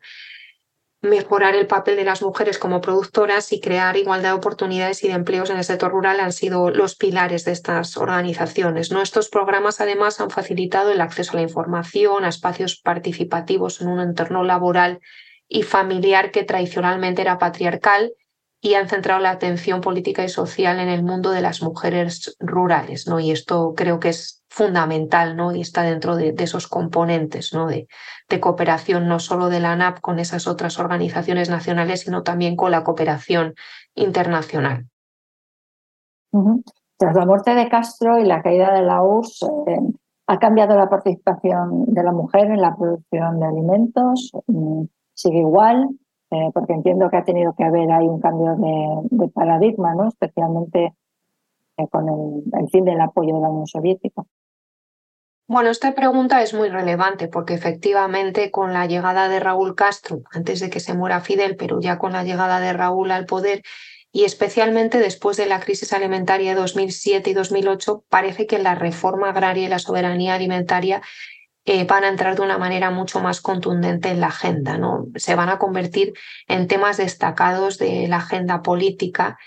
[1.04, 5.16] mejorar el papel de las mujeres como productoras y crear igualdad de oportunidades y de
[5.16, 8.90] empleos en el sector rural han sido los pilares de estas organizaciones.
[8.90, 9.02] ¿no?
[9.02, 14.00] Estos programas además han facilitado el acceso a la información, a espacios participativos en un
[14.00, 15.02] entorno laboral
[15.50, 18.14] y familiar que tradicionalmente era patriarcal
[18.62, 23.08] y han centrado la atención política y social en el mundo de las mujeres rurales,
[23.08, 23.20] ¿no?
[23.20, 25.52] Y esto creo que es fundamental, ¿no?
[25.52, 27.66] Y está dentro de, esos componentes, ¿no?
[27.66, 27.88] De,
[28.40, 32.84] cooperación no solo de la ANAP con esas otras organizaciones nacionales, sino también con la
[32.84, 33.56] cooperación
[33.96, 34.86] internacional.
[36.98, 39.80] Tras la muerte de Castro y la caída de la URSS, eh,
[40.28, 44.32] ¿ha cambiado la participación de la mujer en la producción de alimentos?
[44.48, 44.84] Mm,
[45.14, 45.90] ¿Sigue igual?
[46.32, 50.08] Eh, porque entiendo que ha tenido que haber ahí un cambio de, paradigma, ¿no?
[50.08, 50.96] especialmente
[51.78, 54.24] eh, con el, fin del apoyo de la Unión Soviética.
[55.46, 60.62] Bueno, esta pregunta es muy relevante porque efectivamente con la llegada de Raúl Castro, antes
[60.62, 63.62] de que se muera Fidel, pero ya con la llegada de Raúl al poder
[64.14, 69.30] y especialmente después de la crisis alimentaria de 2007 y 2008, parece que la reforma
[69.30, 71.02] agraria y la soberanía alimentaria
[71.66, 75.08] eh, van a entrar de una manera mucho más contundente en la agenda, ¿no?
[75.16, 76.14] Se van a convertir
[76.48, 79.38] en temas destacados de la agenda política,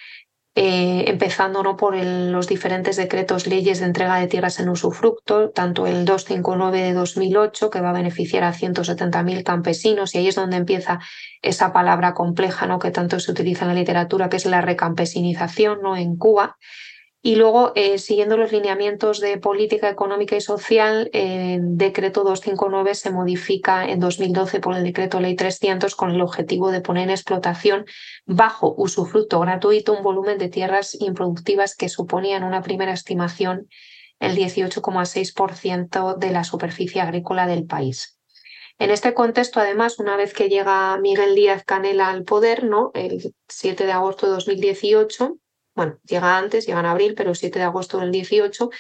[0.58, 1.76] eh, empezando ¿no?
[1.76, 6.94] por los diferentes decretos leyes de entrega de tierras en usufructo, tanto el 259 de
[6.94, 10.98] 2008, que va a beneficiar a 170.000 campesinos, y ahí es donde empieza
[11.42, 12.78] esa palabra compleja ¿no?
[12.78, 15.94] que tanto se utiliza en la literatura, que es la recampesinización ¿no?
[15.94, 16.56] en Cuba,
[17.26, 23.10] y luego, eh, siguiendo los lineamientos de política económica y social, el decreto 259 se
[23.10, 27.84] modifica en 2012 por el decreto ley 300 con el objetivo de poner en explotación
[28.26, 33.66] bajo usufructo gratuito un volumen de tierras improductivas que suponían una primera estimación
[34.20, 38.20] el 18,6% de la superficie agrícola del país.
[38.78, 42.92] En este contexto, además, una vez que llega Miguel Díaz Canela al poder, ¿no?
[42.94, 45.38] el 7 de agosto de 2018,
[45.76, 48.70] bueno, llega antes, llega en abril, pero el 7 de agosto del 18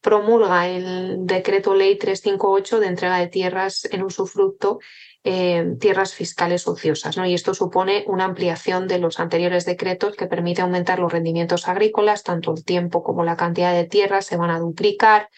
[0.00, 4.78] promulga el decreto ley 358 de entrega de tierras en usufructo,
[5.24, 7.16] eh, tierras fiscales ociosas.
[7.16, 7.26] ¿no?
[7.26, 12.22] Y esto supone una ampliación de los anteriores decretos que permite aumentar los rendimientos agrícolas,
[12.22, 15.28] tanto el tiempo como la cantidad de tierras se van a duplicar,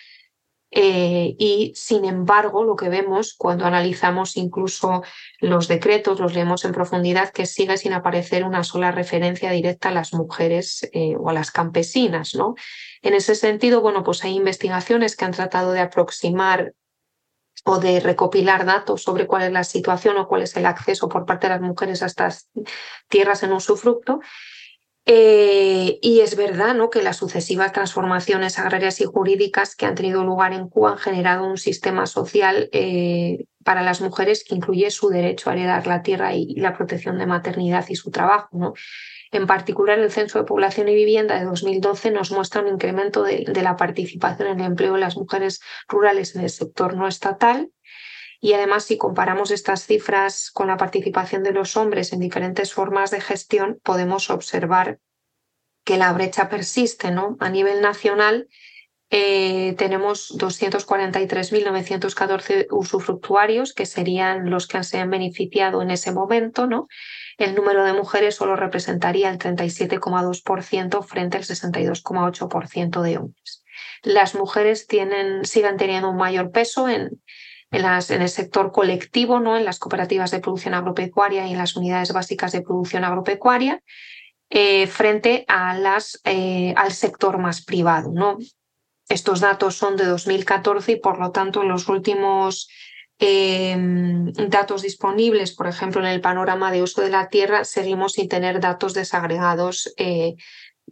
[0.71, 5.03] eh, y sin embargo, lo que vemos cuando analizamos incluso
[5.41, 9.93] los decretos, los leemos en profundidad, que sigue sin aparecer una sola referencia directa a
[9.93, 12.35] las mujeres eh, o a las campesinas.
[12.35, 12.55] ¿no?
[13.03, 16.75] En ese sentido, bueno, pues hay investigaciones que han tratado de aproximar
[17.65, 21.27] o de recopilar datos sobre cuál es la situación o cuál es el acceso por
[21.27, 22.49] parte de las mujeres a estas
[23.09, 24.21] tierras en usufructo
[25.07, 26.91] eh, y es verdad ¿no?
[26.91, 31.47] que las sucesivas transformaciones agrarias y jurídicas que han tenido lugar en Cuba han generado
[31.47, 36.35] un sistema social eh, para las mujeres que incluye su derecho a heredar la tierra
[36.35, 38.49] y, la protección de maternidad y su trabajo.
[38.53, 38.75] ¿no?
[39.33, 43.45] En particular, el Censo de Población y Vivienda de 2012 nos muestra un incremento de,
[43.47, 47.71] de la participación en el empleo de las mujeres rurales en el sector no estatal
[48.41, 53.11] y además, si comparamos estas cifras con la participación de los hombres en diferentes formas
[53.11, 54.99] de gestión, podemos observar
[55.85, 57.11] que la brecha persiste.
[57.11, 57.37] ¿no?
[57.39, 58.49] A nivel nacional,
[59.11, 66.67] eh, tenemos 243.914 usufructuarios, que serían los que se han beneficiado en ese momento.
[66.67, 66.89] ¿no?
[67.37, 73.65] El número de mujeres solo representaría el 37,2% frente al 62,8% de hombres.
[74.03, 77.21] Las mujeres tienen, siguen teniendo un mayor peso en,
[77.71, 79.57] en, el sector colectivo, ¿no?
[79.57, 83.83] en las cooperativas de producción agropecuaria y en las unidades básicas de producción agropecuaria,
[84.51, 88.11] eh, frente a las, eh, al sector más privado.
[88.13, 88.39] ¿no?
[89.09, 92.69] Estos datos son de 2014 y por lo tanto en los últimos
[93.19, 98.29] em, datos disponibles, por ejemplo en el panorama de uso de la tierra, seguimos sin
[98.29, 100.37] tener datos desagregados eh,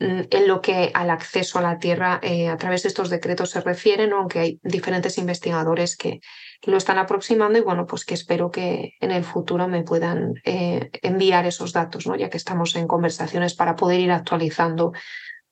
[0.00, 3.60] en lo que al acceso a la tierra eh, a través de estos decretos se
[3.60, 6.20] refieren, aunque hay diferentes investigadores que,
[6.66, 10.90] lo están aproximando y bueno, pues que espero que en el futuro me puedan eh,
[11.02, 12.16] enviar esos datos, ¿no?
[12.16, 14.92] ya que estamos en conversaciones para poder ir actualizando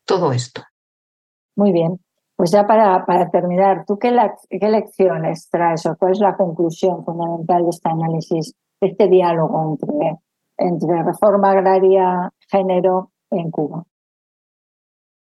[0.05, 0.63] todo esto.
[1.55, 2.01] Muy bien.
[2.35, 4.15] Pues ya para, para terminar, ¿tú qué,
[4.51, 9.79] qué lecciones traes o cuál es la conclusión fundamental de este análisis, de este diálogo
[9.81, 10.19] entre,
[10.59, 13.85] entre reforma agraria, género en Cuba?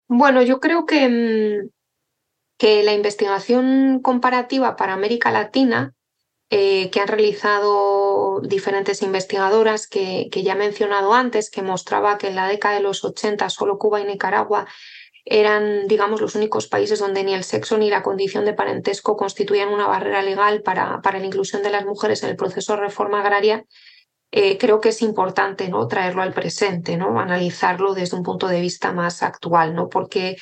[0.08, 1.70] Bueno, yo creo que, mm,
[2.58, 5.94] que la investigación comparativa para América Latina
[6.50, 12.28] eh, que han realizado diferentes investigadoras que, que, ya he mencionado antes, que mostraba que
[12.30, 14.66] en la década de los 80 solo Cuba y Nicaragua
[15.26, 19.70] eran, digamos, los únicos países donde ni el sexo ni la condición de parentesco constituían
[19.70, 23.20] una barrera legal para, para la inclusión de las mujeres en el proceso de reforma
[23.20, 23.66] agraria.
[24.32, 25.88] Eh, creo que es importante ¿no?
[25.88, 27.20] traerlo al presente, ¿no?
[27.20, 29.88] analizarlo desde un punto de vista más actual, ¿no?
[29.88, 30.38] porque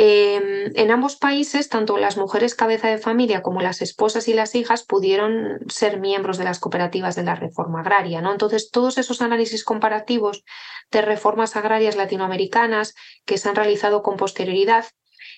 [0.00, 4.54] Em, en ambos países, tanto las mujeres cabeza de familia como las esposas y las
[4.54, 8.20] hijas pudieron ser miembros de las cooperativas de la reforma agraria.
[8.20, 8.30] ¿no?
[8.30, 10.44] Entonces, todos esos análisis comparativos
[10.92, 12.94] de reformas agrarias latinoamericanas
[13.26, 14.84] que se han realizado con posterioridad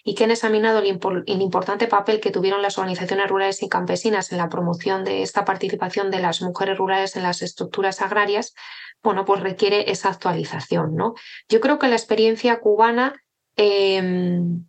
[0.04, 0.86] y que han examinado el,
[1.26, 6.10] importante papel que tuvieron las organizaciones rurales y campesinas en la promoción de esta participación
[6.10, 8.54] de las mujeres rurales en las estructuras agrarias,
[9.02, 10.94] bueno, pues requiere esa actualización.
[10.94, 11.14] ¿no?
[11.48, 13.14] Yo creo que la experiencia cubana
[13.62, 14.64] Em,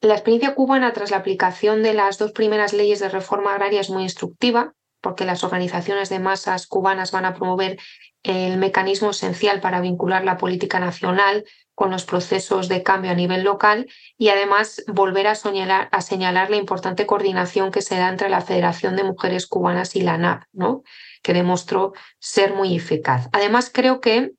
[0.00, 3.90] la experiencia cubana tras la aplicación de las dos primeras leyes de reforma agraria es
[3.90, 7.78] muy instructiva, porque las organizaciones de masas cubanas van a promover
[8.22, 11.44] el mecanismo esencial para vincular la política nacional
[11.74, 16.56] con los procesos de cambio a nivel local y además volver a, a señalar la
[16.56, 20.82] importante coordinación que se da entre la Federación de Mujeres Cubanas y la NAP, ¿no?
[21.22, 23.28] que demostró ser muy eficaz.
[23.32, 24.32] Además, creo que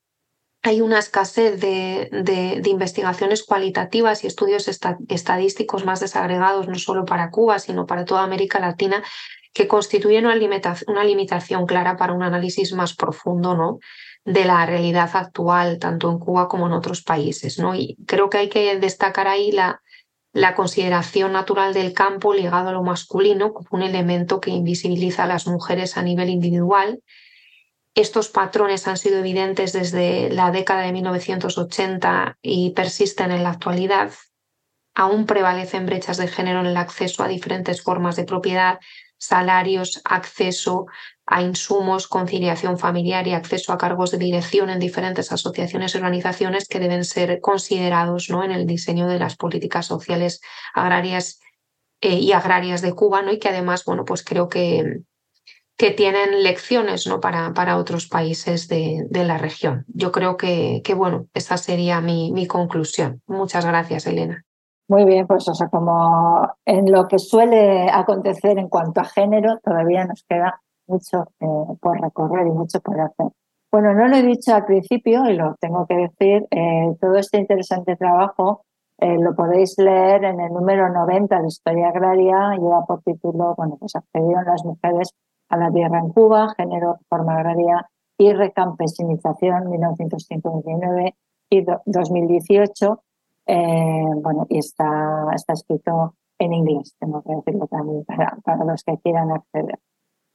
[0.64, 4.70] hay una escasez de, investigaciones cualitativas y estudios
[5.10, 9.04] estadísticos más desagregados, no solo para Cuba, sino para toda América Latina,
[9.54, 13.80] que constituyen una, limitación clara para un análisis más profundo ¿no?
[14.26, 17.60] de la realidad actual, tanto en Cuba como en otros países.
[17.60, 17.76] ¿no?
[17.76, 19.82] Y creo que hay que destacar ahí la,
[20.32, 25.28] la consideración natural del campo ligado a lo masculino como un elemento que invisibiliza a
[25.28, 27.00] las mujeres a nivel individual
[27.96, 34.12] estos patrones han sido evidentes desde la década de 1980 y persisten en la actualidad.
[34.96, 38.80] Aún prevalecen brechas de género en el acceso a diferentes formas de propiedad,
[39.26, 40.86] salarios, acceso
[41.26, 46.68] a insumos, conciliación familiar y acceso a cargos de dirección en diferentes asociaciones y organizaciones
[46.68, 48.44] que deben ser considerados ¿no?
[48.44, 50.42] en el diseño de las políticas sociales
[50.74, 51.40] agrarias
[52.02, 53.32] eh, y agrarias de Cuba, ¿no?
[53.32, 55.00] y que además, bueno, pues creo que,
[55.78, 57.22] que tienen lecciones ¿no?
[57.22, 59.86] para, para otros países de, de, la región.
[59.88, 63.22] Yo creo que, que bueno, esa sería mi, mi, conclusión.
[63.28, 64.44] Muchas gracias, Elena.
[64.90, 69.60] Muy bien, pues o sea, como en lo que suele acontecer en cuanto a género,
[69.64, 73.28] todavía nos queda mucho eh, por recorrer y mucho por hacer.
[73.72, 77.40] Bueno, no lo he dicho al principio y lo tengo que decir, eh, todo este
[77.40, 78.66] interesante trabajo
[79.00, 83.78] eh, lo podéis leer en el número 90 de Historia Agraria, lleva por título, bueno,
[83.80, 85.10] pues accedieron las mujeres
[85.50, 91.16] a la tierra en Cuba, género, forma agraria y recampesinización 1959
[91.50, 93.02] y 2018.
[93.46, 98.98] Eh, bueno, y está, escrito en inglés, tengo que decirlo también para, para los que
[99.00, 99.80] quieran acceder.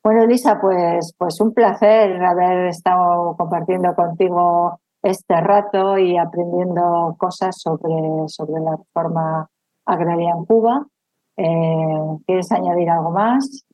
[0.03, 7.61] Bueno, Elisa, pues, pues un placer haber estado compartiendo contigo este rato y aprendiendo cosas
[7.61, 9.49] sobre, sobre la reforma
[9.85, 10.87] agraria en Cuba.
[11.37, 13.65] Eh, ¿Quieres añadir algo más?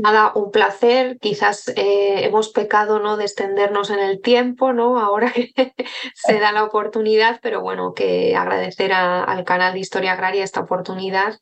[0.00, 1.18] Nada, un placer.
[1.20, 3.16] Quizás eh, hemos pecado ¿no?
[3.16, 4.98] de extendernos en el tiempo, ¿no?
[4.98, 5.32] Ahora
[6.14, 11.34] se da la oportunidad, pero bueno, que agradecer al canal de Historia Agraria esta oportunidad.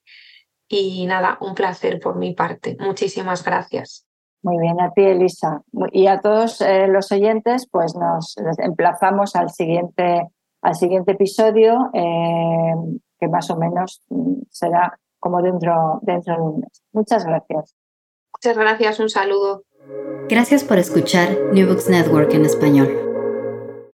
[0.68, 2.76] Y nada, un placer por mi parte.
[2.78, 4.06] Muchísimas gracias.
[4.42, 5.62] Muy bien, a ti, Elisa.
[5.92, 10.28] Y a todos eh, los oyentes, pues nos emplazamos al siguiente,
[10.60, 12.74] al siguiente episodio, eh,
[13.18, 16.82] que más o menos mm, será como dentro, dentro de un mes.
[16.92, 17.76] Muchas gracias.
[18.44, 19.62] Muchas gracias, un saludo.
[20.28, 23.11] Gracias por escuchar New Books Network en español.